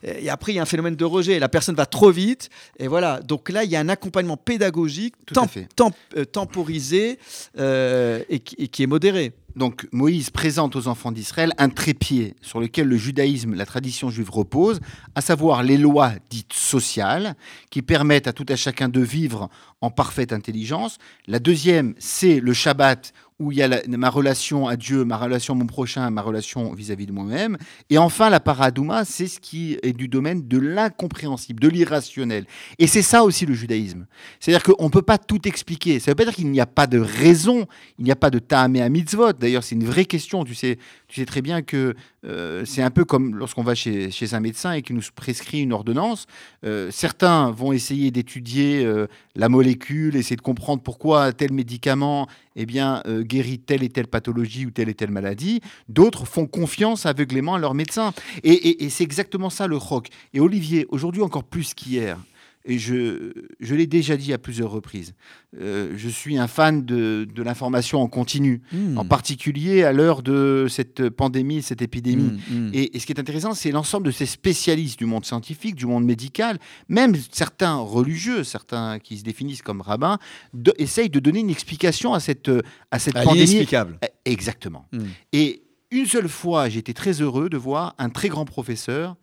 et 0.03 0.29
après, 0.29 0.51
il 0.51 0.55
y 0.55 0.59
a 0.59 0.61
un 0.61 0.65
phénomène 0.65 0.95
de 0.95 1.05
rejet. 1.05 1.39
La 1.39 1.49
personne 1.49 1.75
va 1.75 1.85
trop 1.85 2.11
vite. 2.11 2.49
Et 2.77 2.87
voilà. 2.87 3.19
Donc 3.21 3.49
là, 3.49 3.63
il 3.63 3.71
y 3.71 3.75
a 3.75 3.79
un 3.79 3.89
accompagnement 3.89 4.37
pédagogique, 4.37 5.15
Tout 5.25 5.39
à 5.39 5.43
tem- 5.45 5.47
fait. 5.49 5.67
tem- 5.75 5.91
euh, 6.17 6.25
temporisé 6.25 7.17
euh, 7.57 8.23
et, 8.29 8.39
qui, 8.39 8.55
et 8.57 8.67
qui 8.67 8.83
est 8.83 8.87
modéré. 8.87 9.33
Donc 9.55 9.87
Moïse 9.91 10.31
présente 10.31 10.75
aux 10.75 10.87
enfants 10.87 11.11
d'Israël 11.11 11.53
un 11.59 11.69
trépied 11.69 12.35
sur 12.41 12.59
lequel 12.59 12.87
le 12.87 12.97
judaïsme, 12.97 13.53
la 13.53 13.67
tradition 13.67 14.09
juive 14.09 14.31
repose, 14.31 14.79
à 15.13 15.21
savoir 15.21 15.61
les 15.61 15.77
lois 15.77 16.13
dites 16.31 16.53
sociales 16.53 17.35
qui 17.69 17.83
permettent 17.83 18.27
à 18.27 18.33
tout 18.33 18.47
à 18.49 18.55
chacun 18.55 18.89
de 18.89 18.99
vivre 18.99 19.49
en 19.81 19.91
parfaite 19.91 20.33
intelligence. 20.33 20.97
La 21.27 21.37
deuxième, 21.37 21.93
c'est 21.99 22.39
le 22.39 22.53
Shabbat 22.53 23.13
où 23.43 23.51
il 23.51 23.57
y 23.57 23.63
a 23.63 23.81
ma 23.87 24.09
relation 24.09 24.67
à 24.67 24.75
Dieu, 24.75 25.03
ma 25.03 25.17
relation 25.17 25.53
à 25.53 25.57
mon 25.57 25.65
prochain, 25.65 26.09
ma 26.09 26.21
relation 26.21 26.73
vis-à-vis 26.73 27.05
de 27.05 27.11
moi-même. 27.11 27.57
Et 27.89 27.97
enfin, 27.97 28.29
la 28.29 28.39
paradouma, 28.39 29.03
c'est 29.05 29.27
ce 29.27 29.39
qui 29.39 29.77
est 29.83 29.93
du 29.93 30.07
domaine 30.07 30.47
de 30.47 30.57
l'incompréhensible, 30.57 31.59
de 31.59 31.67
l'irrationnel. 31.67 32.45
Et 32.79 32.87
c'est 32.87 33.01
ça 33.01 33.23
aussi 33.23 33.45
le 33.45 33.53
judaïsme. 33.53 34.05
C'est-à-dire 34.39 34.63
qu'on 34.63 34.85
ne 34.85 34.89
peut 34.89 35.01
pas 35.01 35.17
tout 35.17 35.47
expliquer. 35.47 35.99
Ça 35.99 36.11
ne 36.11 36.13
veut 36.13 36.15
pas 36.15 36.25
dire 36.25 36.35
qu'il 36.35 36.49
n'y 36.49 36.61
a 36.61 36.65
pas 36.65 36.87
de 36.87 36.99
raison, 36.99 37.67
il 37.99 38.05
n'y 38.05 38.11
a 38.11 38.15
pas 38.15 38.29
de 38.29 38.39
ta'amé 38.39 38.81
à 38.81 38.89
mitzvot. 38.89 39.33
D'ailleurs, 39.33 39.63
c'est 39.63 39.75
une 39.75 39.85
vraie 39.85 40.05
question. 40.05 40.45
Tu 40.45 40.55
sais, 40.55 40.77
tu 41.07 41.19
sais 41.19 41.25
très 41.25 41.41
bien 41.41 41.61
que 41.61 41.95
euh, 42.25 42.63
c'est 42.65 42.81
un 42.81 42.91
peu 42.91 43.03
comme 43.03 43.35
lorsqu'on 43.35 43.63
va 43.63 43.75
chez, 43.75 44.09
chez 44.11 44.33
un 44.33 44.39
médecin 44.39 44.73
et 44.73 44.81
qu'il 44.81 44.95
nous 44.95 45.03
prescrit 45.15 45.61
une 45.61 45.73
ordonnance. 45.73 46.25
Euh, 46.65 46.89
certains 46.91 47.51
vont 47.51 47.73
essayer 47.73 48.11
d'étudier 48.11 48.85
euh, 48.85 49.07
la 49.35 49.49
molécule, 49.49 50.15
essayer 50.15 50.35
de 50.35 50.41
comprendre 50.41 50.81
pourquoi 50.81 51.33
tel 51.33 51.51
médicament 51.51 52.27
eh 52.55 52.65
bien, 52.65 53.01
euh, 53.07 53.23
guérit 53.23 53.59
telle 53.59 53.83
et 53.83 53.89
telle 53.89 54.07
pathologie 54.07 54.65
ou 54.65 54.71
telle 54.71 54.89
et 54.89 54.93
telle 54.93 55.11
maladie. 55.11 55.61
D'autres 55.89 56.25
font 56.25 56.45
confiance 56.47 57.05
aveuglément 57.05 57.55
à 57.55 57.59
leur 57.59 57.73
médecin. 57.73 58.13
Et, 58.43 58.51
et- 58.53 58.83
et 58.83 58.89
c'est 58.89 59.03
exactement 59.03 59.49
ça 59.49 59.67
le 59.67 59.77
rock. 59.77 60.07
Et 60.33 60.39
Olivier, 60.39 60.85
aujourd'hui 60.89 61.21
encore 61.21 61.43
plus 61.43 61.73
qu'hier, 61.73 62.17
et 62.65 62.79
je, 62.79 63.33
je 63.59 63.75
l'ai 63.75 63.87
déjà 63.87 64.15
dit 64.17 64.31
à 64.33 64.37
plusieurs 64.37 64.71
reprises, 64.71 65.13
euh, 65.59 65.93
je 65.97 66.09
suis 66.09 66.37
un 66.37 66.47
fan 66.47 66.85
de, 66.85 67.27
de 67.33 67.43
l'information 67.43 68.01
en 68.01 68.07
continu, 68.07 68.61
Hmm. 68.71 68.97
en 68.97 69.05
particulier 69.05 69.83
à 69.83 69.91
l'heure 69.91 70.23
de 70.23 70.67
cette 70.69 71.09
pandémie, 71.09 71.61
cette 71.61 71.81
épidémie. 71.81 72.39
Hmm, 72.49 72.67
hmm. 72.67 72.71
Et, 72.73 72.95
et 72.95 72.99
ce 72.99 73.05
qui 73.05 73.11
est 73.11 73.19
intéressant, 73.19 73.53
c'est 73.53 73.71
l'ensemble 73.71 74.05
de 74.07 74.11
ces 74.11 74.25
spécialistes 74.25 74.97
du 74.99 75.05
monde 75.05 75.25
scientifique, 75.25 75.75
du 75.75 75.85
monde 75.85 76.05
médical, 76.05 76.57
même 76.87 77.15
certains 77.31 77.75
religieux, 77.77 78.43
certains 78.43 78.99
qui 78.99 79.17
se 79.17 79.23
définissent 79.23 79.61
comme 79.61 79.81
rabbins, 79.81 80.17
de- 80.53 80.73
essayent 80.77 81.09
de 81.09 81.19
donner 81.19 81.39
une 81.41 81.49
explication 81.49 82.13
à 82.13 82.19
cette, 82.19 82.49
à 82.91 82.99
cette 82.99 83.15
Ah, 83.17 83.23
pandémie. 83.23 83.43
Inexplicable. 83.51 83.99
Eh, 84.03 84.31
Exactement. 84.31 84.87
Et 85.33 85.61
une 85.93 86.07
seule 86.07 86.27
fois, 86.27 86.69
j'ai 86.69 86.79
été 86.79 86.93
très 86.93 87.21
heureux 87.21 87.49
de 87.49 87.57
voir 87.57 87.93
un 87.99 88.09
très 88.09 88.27
grand 88.27 88.45
professeur 88.45 89.15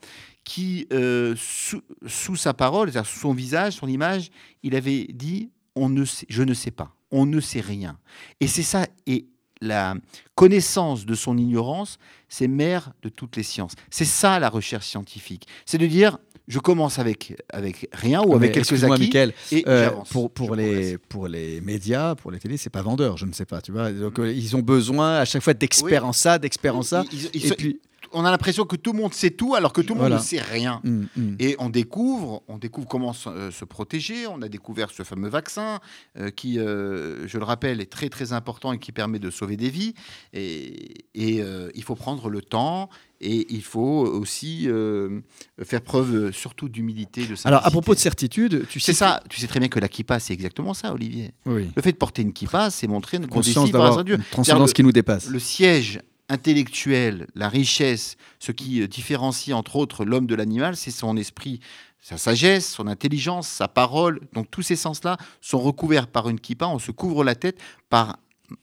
qui, 0.45 0.87
euh, 0.93 1.35
sous, 1.37 1.83
sous 2.07 2.37
sa 2.37 2.55
parole, 2.55 2.93
sous 2.93 3.19
son 3.19 3.35
visage, 3.35 3.75
son 3.75 3.89
image, 3.89 4.31
il 4.63 4.75
avait 4.75 5.09
dit 5.13 5.51
on 5.75 5.89
ne 5.89 6.05
sait, 6.05 6.27
Je 6.29 6.43
ne 6.43 6.55
sais 6.55 6.71
pas, 6.71 6.95
on 7.11 7.27
ne 7.27 7.41
sait 7.41 7.61
rien. 7.61 7.99
Et 8.41 8.47
c'est 8.47 8.63
ça. 8.63 8.87
Et 9.07 9.27
la 9.61 9.95
connaissance 10.37 11.05
de 11.05 11.15
son 11.15 11.37
ignorance, 11.37 11.99
c'est 12.29 12.49
mère 12.49 12.93
de 13.03 13.09
toutes 13.09 13.37
les 13.37 13.43
sciences. 13.43 13.75
C'est 13.91 14.05
ça 14.05 14.39
la 14.39 14.49
recherche 14.49 14.87
scientifique. 14.87 15.47
C'est 15.67 15.79
de 15.79 15.87
dire 15.87 16.19
je 16.51 16.59
commence 16.59 16.99
avec, 16.99 17.41
avec 17.51 17.89
rien 17.93 18.21
ou 18.23 18.31
Mais 18.31 18.35
avec 18.35 18.53
quelques 18.53 18.85
acquis 18.85 19.11
et 19.53 19.65
euh, 19.69 19.91
pour, 20.11 20.55
les, 20.57 20.67
progresse. 20.67 20.97
pour 21.09 21.29
les 21.29 21.61
médias, 21.61 22.15
pour 22.17 22.31
les 22.33 22.39
télés, 22.39 22.57
c'est 22.57 22.71
pas 22.71 22.83
vendeur, 22.83 23.17
je 23.17 23.25
ne 23.25 23.33
sais 23.33 23.45
pas, 23.47 23.61
tu 23.63 23.73
vois. 23.73 23.91
Donc, 23.93 24.19
euh, 24.19 24.33
ils 24.33 24.57
ont 24.57 24.61
besoin 24.61 25.19
à 25.19 25.25
chaque 25.25 25.43
fois 25.43 25.55
d'experts 25.55 26.03
Oui. 26.03 26.09
en 26.09 26.13
ça, 26.13 26.39
d'experts 26.39 26.77
en 26.77 26.83
ça. 26.83 27.05
Ils- 27.13 27.19
ils- 27.19 27.31
ils 27.35 27.53
et 27.53 27.57
puis, 27.57 27.81
on 28.13 28.25
a 28.25 28.31
l'impression 28.31 28.65
que 28.65 28.77
tout 28.77 28.93
le 28.93 28.99
monde 28.99 29.15
sait 29.15 29.31
tout 29.31 29.55
alors 29.55 29.73
que 29.73 29.81
tout 29.81 29.95
le 29.95 30.01
monde 30.01 30.13
ne 30.13 30.19
sait 30.19 30.41
rien. 30.41 30.81
hum, 30.85 31.07
hum. 31.17 31.37
Et 31.39 31.57
on 31.59 31.69
découvre, 31.71 32.43
on 32.49 32.59
découvre 32.59 32.89
comment 32.89 33.13
se, 33.13 33.29
euh, 33.29 33.51
se 33.51 33.65
protéger. 33.65 34.27
On 34.27 34.43
a 34.43 34.49
découvert 34.49 34.91
ce 34.91 35.03
fameux 35.03 35.29
vaccin 35.29 35.81
euh, 36.19 36.31
qui, 36.31 36.59
euh, 36.59 37.27
je 37.27 37.39
le 37.39 37.45
rappelle, 37.45 37.81
est 37.81 37.91
très 37.91 38.09
très 38.09 38.33
important 38.33 38.73
et 38.73 38.79
qui 38.79 38.93
permet 38.93 39.19
de 39.19 39.31
sauver 39.31 39.57
des 39.57 39.71
vies. 39.71 39.95
Et, 40.33 40.95
et, 41.15 41.43
il 41.75 41.83
faut 41.83 41.95
prendre 41.95 42.29
le 42.29 42.43
temps 42.43 42.89
et 43.21 43.47
il 43.51 43.63
faut 43.63 43.81
aussi 44.07 44.69
faire 45.63 45.83
preuve 45.83 46.33
surtout 46.33 46.69
d'humilité, 46.69 47.27
de 47.27 47.35
Alors, 47.45 47.65
à 47.67 47.71
propos 47.71 47.95
de 47.95 47.99
certitude, 47.99 48.67
tu 48.69 48.81
sais 48.81 48.93
ça. 48.93 49.23
Tu 49.29 49.41
sais 49.41 49.47
très 49.47 49.61
bien 49.61 49.69
que 49.69 49.79
la 49.81 49.89
kippa, 49.89 50.19
c'est 50.21 50.33
exactement 50.33 50.75
ça, 50.75 50.93
Olivier. 50.93 51.33
Oui. 51.47 51.71
Le 51.75 51.83
fait 51.83 51.93
de 51.93 51.97
porter 51.97 52.23
une 52.23 52.33
kippa, 52.33 52.71
c'est 52.71 52.87
montrer 52.87 53.19
qu'on 53.19 53.27
Conscience 53.29 53.75
à 53.75 54.05
Dieu. 54.05 54.17
une 54.17 54.23
transcendance 54.31 54.71
le- 54.71 54.75
qui 54.75 54.83
nous 54.83 54.93
dépasse. 54.93 55.29
Le 55.29 55.39
siège 55.39 56.01
intellectuel, 56.31 57.27
la 57.35 57.49
richesse, 57.49 58.17
ce 58.39 58.53
qui 58.53 58.81
euh, 58.81 58.89
différencie 58.89 59.55
entre 59.55 59.77
autres 59.77 60.05
l'homme 60.05 60.27
de 60.27 60.35
l'animal, 60.35 60.77
c'est 60.77 60.91
son 60.91 61.17
esprit, 61.17 61.61
sa 62.01 62.17
sagesse, 62.17 62.71
son 62.71 62.87
intelligence, 62.87 63.49
sa 63.49 63.69
parole. 63.69 64.21
Donc 64.33 64.51
tous 64.51 64.63
ces 64.63 64.77
sens-là 64.77 65.19
sont 65.41 65.59
recouverts 65.59 66.07
par 66.07 66.29
une 66.29 66.41
kippa. 66.41 66.67
On 66.67 66.79
se 66.79 66.93
couvre 66.93 67.25
la 67.25 67.35
tête 67.35 67.61
par 67.91 68.19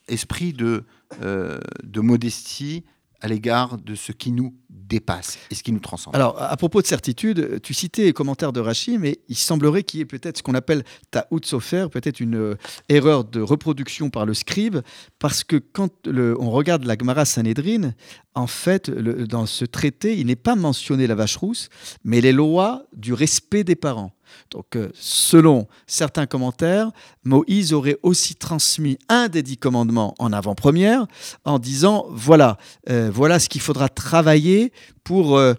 esprit 0.08 0.54
de, 0.54 0.86
euh, 1.22 1.60
de 1.84 2.02
modestie 2.02 2.84
à 3.22 3.28
l'égard 3.28 3.78
de 3.78 3.96
ce 3.96 4.12
qui 4.12 4.32
nous 4.32 4.54
dépasse 4.70 5.38
et 5.52 5.56
ce 5.56 5.64
qui 5.64 5.72
nous 5.72 5.80
transcende. 5.80 6.16
Alors, 6.16 6.42
à 6.42 6.56
propos 6.58 6.82
de 6.82 6.88
certitude, 6.88 7.60
tu 7.62 7.74
citais 7.74 8.04
les 8.04 8.14
commentaires 8.14 8.54
de 8.54 8.60
Rachid, 8.60 9.00
mais 9.00 9.20
il 9.28 9.36
semblerait 9.36 9.84
qu'il 9.84 10.00
y 10.00 10.02
ait 10.02 10.06
peut-être 10.06 10.38
ce 10.38 10.44
qu'on 10.44 10.54
appelle 10.54 10.84
ta'out 11.12 11.44
sofer, 11.44 11.88
peut-être 11.92 12.20
une 12.20 12.36
euh, 12.36 12.58
erreur 12.90 13.24
de 13.24 13.42
reproduction 13.42 14.10
par 14.10 14.26
le 14.26 14.34
scribe, 14.34 14.78
parce 15.20 15.44
que 15.44 15.58
quand 15.58 16.08
on 16.08 16.52
regarde 16.52 16.86
la 16.86 16.98
Gemara 16.98 17.26
Sanhedrin, 17.26 17.94
en 18.36 18.48
fait, 18.48 18.90
dans 18.90 19.46
ce 19.46 19.66
traité, 19.66 20.18
il 20.18 20.28
n'est 20.28 20.36
pas 20.36 20.56
mentionné 20.56 21.08
la 21.08 21.16
vache 21.16 21.38
rousse, 21.38 21.70
mais 22.04 22.22
les 22.22 22.32
lois 22.32 22.84
du 22.96 23.14
respect 23.14 23.64
des 23.64 23.76
parents. 23.76 24.14
Donc, 24.52 24.76
euh, 24.76 24.90
selon 24.94 25.68
certains 25.86 26.26
commentaires, 26.26 26.92
Moïse 27.24 27.74
aurait 27.74 27.98
aussi 28.04 28.36
transmis 28.36 28.98
un 29.10 29.28
des 29.28 29.44
dix 29.44 29.58
commandements 29.58 30.16
en 30.20 30.34
avant-première, 30.34 31.08
en 31.46 31.60
disant 31.60 32.06
voilà, 32.10 32.58
euh, 32.90 33.10
voilà 33.14 33.40
ce 33.40 33.50
qu'il 33.50 33.62
faudra 33.62 33.90
travailler 33.90 34.72
pour 35.04 35.38
euh, 35.38 35.54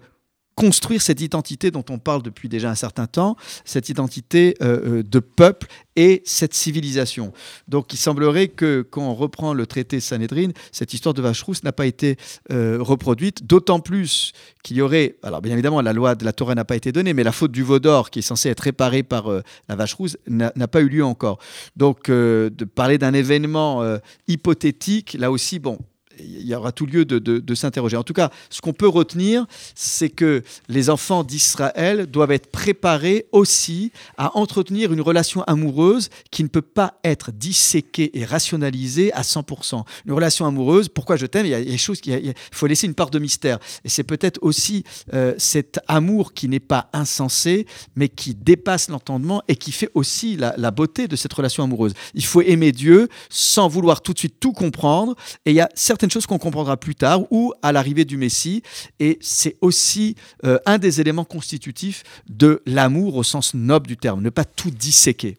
construire 0.59 1.01
cette 1.01 1.21
identité 1.21 1.71
dont 1.71 1.85
on 1.89 1.99
parle 1.99 2.21
depuis 2.21 2.49
déjà 2.49 2.69
un 2.69 2.75
certain 2.75 3.07
temps, 3.07 3.37
cette 3.63 3.87
identité 3.87 4.55
euh, 4.61 4.99
euh, 4.99 5.03
de 5.03 5.19
peuple 5.19 5.67
et 5.95 6.21
cette 6.25 6.53
civilisation. 6.53 7.31
Donc 7.69 7.93
il 7.93 7.97
semblerait 7.97 8.49
que 8.49 8.81
quand 8.81 9.03
on 9.03 9.15
reprend 9.15 9.53
le 9.53 9.65
traité 9.65 10.01
Sanhedrin, 10.01 10.49
cette 10.73 10.93
histoire 10.93 11.13
de 11.13 11.21
vache 11.21 11.41
rousse 11.43 11.63
n'a 11.63 11.71
pas 11.71 11.85
été 11.85 12.17
euh, 12.51 12.77
reproduite, 12.81 13.47
d'autant 13.47 13.79
plus 13.79 14.33
qu'il 14.61 14.75
y 14.75 14.81
aurait, 14.81 15.15
alors 15.23 15.41
bien 15.41 15.53
évidemment 15.53 15.79
la 15.79 15.93
loi 15.93 16.15
de 16.15 16.25
la 16.25 16.33
Torah 16.33 16.55
n'a 16.55 16.65
pas 16.65 16.75
été 16.75 16.91
donnée, 16.91 17.13
mais 17.13 17.23
la 17.23 17.31
faute 17.31 17.53
du 17.53 17.63
veau 17.63 17.79
d'or 17.79 18.09
qui 18.09 18.19
est 18.19 18.23
censée 18.23 18.49
être 18.49 18.59
réparée 18.59 19.03
par 19.03 19.31
euh, 19.31 19.41
la 19.69 19.77
vache 19.77 19.93
rousse 19.93 20.17
n'a 20.27 20.67
pas 20.67 20.81
eu 20.81 20.89
lieu 20.89 21.05
encore. 21.05 21.39
Donc 21.77 22.09
de 22.09 22.65
parler 22.75 22.97
d'un 22.97 23.13
événement 23.13 23.81
hypothétique, 24.27 25.15
là 25.17 25.31
aussi, 25.31 25.59
bon, 25.59 25.79
il 26.19 26.47
y 26.47 26.55
aura 26.55 26.71
tout 26.71 26.85
lieu 26.85 27.05
de, 27.05 27.55
s'interroger. 27.55 27.97
En 27.97 28.03
tout 28.03 28.13
cas, 28.13 28.29
ce 28.49 28.61
qu'on 28.61 28.73
peut 28.73 28.87
retenir, 28.87 29.45
c'est 29.75 30.09
que 30.09 30.43
les 30.67 30.89
enfants 30.89 31.23
d'Israël 31.23 32.05
doivent 32.05 32.31
être 32.31 32.51
préparés 32.51 33.25
aussi 33.31 33.91
à 34.17 34.37
entretenir 34.37 34.93
une 34.93 35.01
relation 35.01 35.43
amoureuse 35.43 36.09
qui 36.31 36.43
ne 36.43 36.47
peut 36.47 36.61
pas 36.61 36.99
être 37.03 37.31
disséquée 37.31 38.17
et 38.17 38.25
rationalisée 38.25 39.11
à 39.13 39.21
100%. 39.23 39.83
Une 40.05 40.13
relation 40.13 40.45
amoureuse, 40.45 40.89
pourquoi 40.89 41.15
je 41.17 41.25
t'aime, 41.25 41.45
il 41.45 41.49
y 41.49 41.53
a 41.55 41.63
des 41.63 41.77
choses, 41.77 41.99
qui- 42.01 42.11
il 42.11 42.25
y 42.25 42.29
a- 42.29 42.31
il 42.31 42.35
faut 42.51 42.67
laisser 42.67 42.87
une 42.87 42.93
part 42.95 43.09
de 43.09 43.19
mystère. 43.19 43.59
Et 43.83 43.89
c'est 43.89 44.03
peut-être 44.03 44.39
aussi 44.41 44.83
euh, 45.13 45.33
cet 45.37 45.79
amour 45.87 46.33
qui 46.33 46.47
n'est 46.47 46.59
pas 46.59 46.89
insensé, 46.93 47.65
mais 47.95 48.09
qui 48.09 48.35
dépasse 48.35 48.89
l'entendement 48.89 49.41
et 49.47 49.55
qui 49.55 49.71
fait 49.71 49.89
aussi 49.93 50.37
la 50.37 50.71
beauté 50.71 51.07
de 51.07 51.15
cette 51.15 51.33
relation 51.33 51.63
amoureuse. 51.63 51.93
Il 52.13 52.25
faut 52.25 52.41
aimer 52.41 52.71
Dieu 52.71 53.07
sans 53.29 53.67
vouloir 53.67 54.01
tout 54.01 54.13
de 54.13 54.19
suite 54.19 54.35
tout 54.39 54.53
comprendre. 54.53 55.15
Et 55.45 55.51
il 55.51 55.55
y 55.55 55.61
a 55.61 55.69
certaines 55.75 56.08
choses 56.09 56.25
qu'on 56.25 56.37
comprendra 56.39 56.77
plus 56.77 56.95
tard 56.95 57.21
ou 57.31 57.53
à 57.61 57.71
l'arrivée 57.71 58.05
du 58.05 58.17
Messie. 58.17 58.63
Et 58.99 59.17
c'est 59.21 59.57
aussi 59.61 60.15
euh, 60.45 60.57
un 60.65 60.77
des 60.77 61.01
éléments 61.01 61.25
constitutifs 61.25 62.03
de 62.29 62.61
l'amour 62.65 63.15
au 63.15 63.23
sens 63.23 63.53
noble 63.53 63.87
du 63.87 63.97
terme, 63.97 64.21
ne 64.21 64.29
pas 64.29 64.45
tout 64.45 64.71
disséquer. 64.71 65.37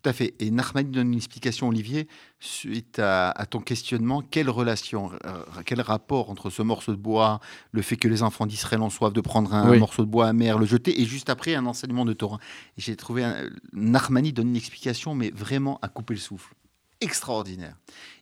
Tout 0.00 0.10
à 0.10 0.12
fait. 0.12 0.34
Et 0.38 0.52
Nahmani 0.52 0.90
donne 0.90 1.08
une 1.12 1.16
explication, 1.18 1.68
Olivier, 1.68 2.06
suite 2.38 3.00
à, 3.00 3.30
à 3.32 3.46
ton 3.46 3.58
questionnement. 3.58 4.22
Quelle 4.22 4.48
relation, 4.48 5.10
euh, 5.26 5.42
quel 5.66 5.80
rapport 5.80 6.30
entre 6.30 6.50
ce 6.50 6.62
morceau 6.62 6.92
de 6.92 6.96
bois, 6.98 7.40
le 7.72 7.82
fait 7.82 7.96
que 7.96 8.06
les 8.06 8.22
enfants 8.22 8.46
d'Israël 8.46 8.80
ont 8.80 8.90
soif 8.90 9.12
de 9.12 9.20
prendre 9.20 9.52
un 9.52 9.68
Oui. 9.68 9.78
morceau 9.80 10.04
de 10.04 10.10
bois 10.10 10.28
amer, 10.28 10.56
le 10.56 10.66
jeter, 10.66 11.00
et 11.00 11.04
juste 11.04 11.30
après 11.30 11.56
un 11.56 11.66
enseignement 11.66 12.04
de 12.04 12.12
Torah. 12.12 12.38
Et 12.76 12.80
j'ai 12.80 12.94
trouvé, 12.94 13.24
un, 13.24 13.50
Nahmani 13.72 14.32
donne 14.32 14.50
une 14.50 14.56
explication, 14.56 15.16
mais 15.16 15.32
vraiment 15.34 15.80
à 15.82 15.88
couper 15.88 16.14
le 16.14 16.20
souffle. 16.20 16.54
Extraordinaire. 17.00 17.76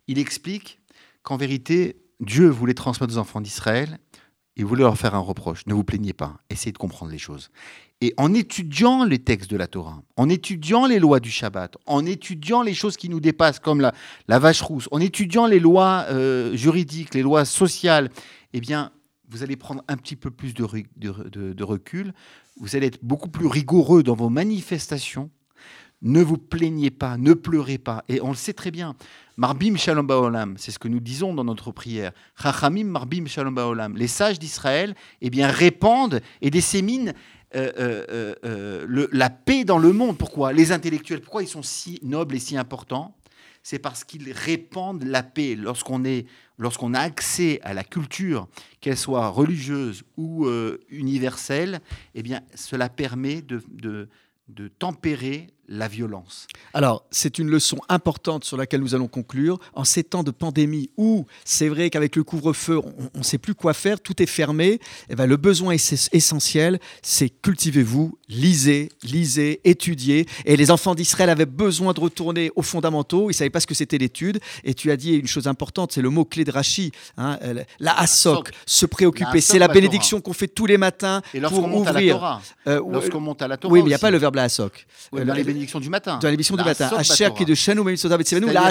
Il 0.09 0.19
explique 0.19 0.79
qu'en 1.27 1.37
vérité, 1.37 1.97
Dieu 2.21 2.49
voulait 2.49 2.73
transmettre 2.73 3.13
aux 3.13 3.19
enfants 3.19 3.41
d'Israël, 3.41 3.99
il 4.55 4.65
voulait 4.65 4.85
leur 4.85 4.97
faire 4.97 5.17
un 5.17 5.21
reproche. 5.21 5.67
Ne 5.67 5.75
vous 5.75 5.83
plaignez 5.83 6.13
pas, 6.13 6.39
essayez 6.51 6.71
de 6.71 6.79
comprendre 6.79 7.11
les 7.11 7.19
choses. 7.19 7.51
Et 8.01 8.15
en 8.17 8.33
étudiant 8.33 9.05
les 9.05 9.19
textes 9.19 9.51
de 9.51 9.57
la 9.57 9.67
Torah, 9.67 10.03
en 10.17 10.29
étudiant 10.29 10.87
les 10.87 11.01
lois 11.01 11.19
du 11.19 11.31
Shabbat, 11.31 11.77
en 11.87 12.07
étudiant 12.07 12.63
les 12.63 12.75
choses 12.75 12.97
qui 12.97 13.09
nous 13.09 13.19
dépassent, 13.19 13.59
comme 13.59 13.81
la, 13.81 14.39
vache 14.39 14.63
rousse, 14.63 14.89
en 14.93 15.01
étudiant 15.01 15.49
les 15.49 15.59
lois 15.59 16.07
euh, 16.11 16.57
juridiques, 16.57 17.13
les 17.13 17.23
lois 17.23 17.45
sociales, 17.45 18.09
eh 18.53 18.61
bien, 18.61 18.93
vous 19.29 19.43
allez 19.43 19.57
prendre 19.57 19.83
un 19.89 19.97
petit 19.97 20.15
peu 20.15 20.31
plus 20.31 20.55
de 20.55 20.63
recul, 21.65 22.13
vous 22.61 22.77
allez 22.77 22.87
être 22.87 23.03
beaucoup 23.03 23.31
plus 23.31 23.49
rigoureux 23.49 24.05
dans 24.05 24.15
vos 24.15 24.31
manifestations. 24.31 25.29
Ne 26.03 26.23
vous 26.23 26.39
plaignez 26.39 26.91
pas, 26.91 27.17
ne 27.17 27.33
pleurez 27.33 27.79
pas. 27.79 28.05
Et 28.09 28.21
on 28.21 28.29
le 28.29 28.37
sait 28.37 28.53
très 28.53 28.71
bien. 28.71 28.95
Marbim 29.39 29.77
Shalom 29.77 30.07
Baolam, 30.07 30.55
c'est 30.57 30.71
ce 30.71 30.79
que 30.79 30.89
nous 30.89 31.01
disons 31.01 31.35
dans 31.35 31.45
notre 31.45 31.71
prière. 31.71 32.13
Chachamim 32.41 32.85
Marbim 32.85 33.27
Shalom 33.27 33.55
Baolam. 33.55 33.95
Les 33.95 34.09
sages 34.09 34.39
d'Israël 34.39 34.95
eh 35.21 35.29
bien, 35.29 35.49
répandent 35.49 36.23
et 36.41 36.51
disséminent 36.51 37.13
euh, 37.55 37.71
euh, 37.79 38.35
euh, 38.47 39.09
la 39.13 39.29
paix 39.29 39.65
dans 39.65 39.79
le 39.79 39.93
monde. 39.93 40.17
Pourquoi? 40.17 40.55
Les 40.55 40.73
intellectuels, 40.73 41.21
pourquoi 41.21 41.43
ils 41.43 41.49
sont 41.49 41.63
si 41.63 42.01
nobles 42.03 42.37
et 42.37 42.39
si 42.39 42.57
importants? 42.57 43.15
C'est 43.63 43.79
parce 43.79 44.05
qu'ils 44.05 44.33
répandent 44.33 45.05
la 45.05 45.23
paix. 45.23 45.55
Lorsqu'on 45.55 46.03
lorsqu'on 46.57 46.95
a 46.95 47.01
accès 47.01 47.61
à 47.63 47.75
la 47.75 47.85
culture, 47.85 48.49
qu'elle 48.81 48.97
soit 48.97 49.29
religieuse 49.29 50.03
ou 50.17 50.49
universelle, 50.89 51.81
eh 52.15 52.23
bien, 52.23 52.41
cela 52.55 52.89
permet 52.89 53.43
de, 53.43 53.63
de 54.49 54.69
tempérer 54.69 55.49
la 55.69 55.89
violence. 55.89 56.47
Alors, 56.75 57.05
c'est 57.11 57.39
une 57.39 57.49
leçon 57.49 57.79
importante 57.89 58.45
sur 58.45 58.57
laquelle 58.57 58.81
nous 58.81 58.95
allons 58.95 59.09
conclure. 59.09 59.59
En 59.75 59.85
ces 59.85 60.05
temps 60.05 60.23
de 60.23 60.31
pandémie 60.31 60.91
où 60.97 61.27
c'est 61.45 61.69
vrai 61.69 61.91
qu'avec 61.91 62.15
le 62.17 62.23
couvre-feu, 62.25 62.81
on 63.15 63.19
ne 63.19 63.23
sait 63.25 63.39
plus 63.39 63.55
quoi 63.55 63.75
faire, 63.75 64.01
tout 64.01 64.23
est 64.23 64.27
fermé, 64.27 64.79
eh 65.09 65.15
ben, 65.17 65.27
le 65.27 65.37
besoin 65.37 65.73
est- 65.73 66.09
essentiel, 66.15 66.79
c'est 67.03 67.29
cultivez-vous, 67.29 68.17
lisez, 68.29 68.91
lisez, 69.03 69.61
étudiez. 69.65 70.27
Et 70.45 70.57
les 70.57 70.71
enfants 70.71 70.95
d'Israël 70.95 71.31
avaient 71.31 71.47
besoin 71.47 71.93
de 71.93 72.01
retourner 72.01 72.51
aux 72.57 72.63
fondamentaux, 72.63 73.25
ils 73.25 73.35
ne 73.35 73.39
savaient 73.39 73.51
pas 73.51 73.61
ce 73.61 73.67
que 73.67 73.75
c'était 73.75 73.99
l'étude. 73.99 74.39
Et 74.65 74.75
tu 74.75 74.91
as 74.91 74.97
dit 74.97 75.15
une 75.15 75.27
chose 75.27 75.47
importante, 75.49 75.93
c'est 75.93 76.03
le 76.03 76.11
mot-clé 76.11 76.45
de 76.45 76.51
Rachi, 76.53 76.93
hein, 77.17 77.39
euh, 77.43 77.63
la 77.81 77.99
hasok, 77.99 78.51
se 78.67 78.87
préoccuper. 78.87 79.41
C'est 79.41 79.59
la 79.59 79.69
bénédiction 79.69 80.21
qu'on 80.21 80.33
fait 80.33 80.49
tous 80.49 80.67
les 80.67 80.79
matins 80.79 81.23
Et 81.35 81.41
pour 81.41 81.65
ouvrir. 81.75 82.41
Euh, 82.67 82.81
lorsqu'on 82.91 83.21
monte 83.21 83.43
à 83.43 83.49
la 83.49 83.57
Torah 83.57 83.73
oui, 83.73 83.81
mais 83.81 83.87
il 83.87 83.89
n'y 83.89 83.95
a 83.95 83.99
pas 83.99 84.11
le 84.11 84.19
verbe 84.19 84.37
la 84.37 84.45
hasok. 84.45 84.87
Ouais, 85.13 85.23
Euh, 85.23 85.25
la- 85.57 85.59
bénédictions 85.59 85.81
du 85.81 85.89
matin. 85.91 86.19
dans 86.23 86.29
l'émission 86.29 86.55
du 86.55 86.61
La 86.63 86.67
matin, 86.71 86.87
hasok 86.87 87.01
Asher 87.01 87.29
qui 87.37 87.45
de 87.45 87.55
Betsivenu, 88.19 88.47
la. 88.53 88.63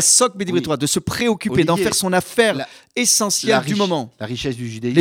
Torah, 0.62 0.78
de 0.78 0.88
se 0.88 1.00
préoccuper, 1.00 1.64
d'en 1.64 1.76
faire 1.78 1.94
son 1.94 2.14
affaire 2.14 2.56
la- 2.56 2.68
essentielle 2.96 3.52
La 3.52 3.62
du 3.62 3.76
moment. 3.76 4.12
La 4.20 4.26
richesse 4.26 4.56
du 4.56 4.70
judaïsme, 4.70 4.98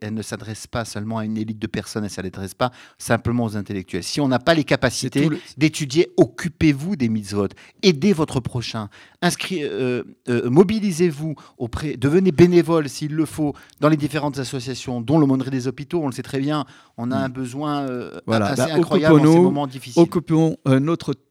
elle 0.00 0.14
ne 0.14 0.22
s'adresse 0.22 0.66
pas 0.66 0.84
seulement 0.84 1.18
à 1.18 1.24
une 1.24 1.36
élite 1.36 1.58
de 1.58 1.66
personnes, 1.66 2.04
elle 2.04 2.10
ne 2.10 2.28
s'adresse 2.28 2.54
pas 2.54 2.70
simplement 2.98 3.44
aux 3.44 3.56
intellectuels. 3.56 4.02
Si 4.02 4.20
on 4.20 4.28
n'a 4.28 4.38
pas 4.38 4.54
les 4.54 4.64
capacités 4.64 5.28
le- 5.28 5.38
d'étudier, 5.56 6.10
occupez-vous 6.16 6.96
des 6.96 7.08
mitzvot, 7.08 7.48
aidez 7.82 8.12
votre 8.12 8.40
prochain, 8.40 8.88
euh, 9.62 10.02
euh, 10.28 10.50
mobilisez-vous 10.50 11.34
auprès, 11.58 11.96
devenez 11.96 12.32
bénévole 12.32 12.88
s'il 12.88 13.12
le 13.14 13.24
faut 13.26 13.54
dans 13.80 13.88
les 13.88 13.96
différentes 13.96 14.38
associations, 14.38 15.00
dont 15.00 15.18
l'aumônerie 15.18 15.50
des 15.50 15.68
hôpitaux. 15.68 16.00
On 16.02 16.06
le 16.06 16.12
sait 16.12 16.22
très 16.22 16.38
bien, 16.40 16.64
on 16.96 17.10
a 17.12 17.16
un 17.16 17.28
besoin 17.28 17.82
euh, 17.88 18.18
Voilà. 18.26 18.46
assez 18.46 18.62
Bah, 18.62 18.68
incroyable 18.74 19.20
en 19.20 19.32
ces 19.32 19.38
moments 19.38 19.66
difficiles. 19.66 20.02
Occupons 20.02 20.56
euh, 20.68 20.80
notre 20.80 21.12
temps 21.14 21.25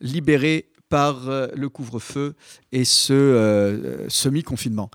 libéré 0.00 0.70
par 0.88 1.28
euh, 1.28 1.48
le 1.54 1.68
couvre-feu 1.70 2.34
et 2.70 2.84
ce 2.84 3.12
euh, 3.14 4.08
semi-confinement. 4.10 4.90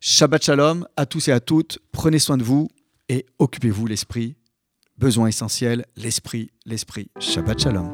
Shabbat 0.00 0.42
Shalom 0.42 0.86
à 0.96 1.04
tous 1.04 1.28
et 1.28 1.32
à 1.32 1.40
toutes. 1.40 1.78
Prenez 1.92 2.18
soin 2.18 2.38
de 2.38 2.42
vous 2.42 2.68
et 3.08 3.26
occupez-vous 3.38 3.86
l'esprit. 3.86 4.36
besoin 4.96 5.26
essentiel, 5.26 5.84
l'esprit, 5.96 6.50
l'esprit. 6.64 7.10
Shabbat 7.18 7.60
Shalom. 7.60 7.90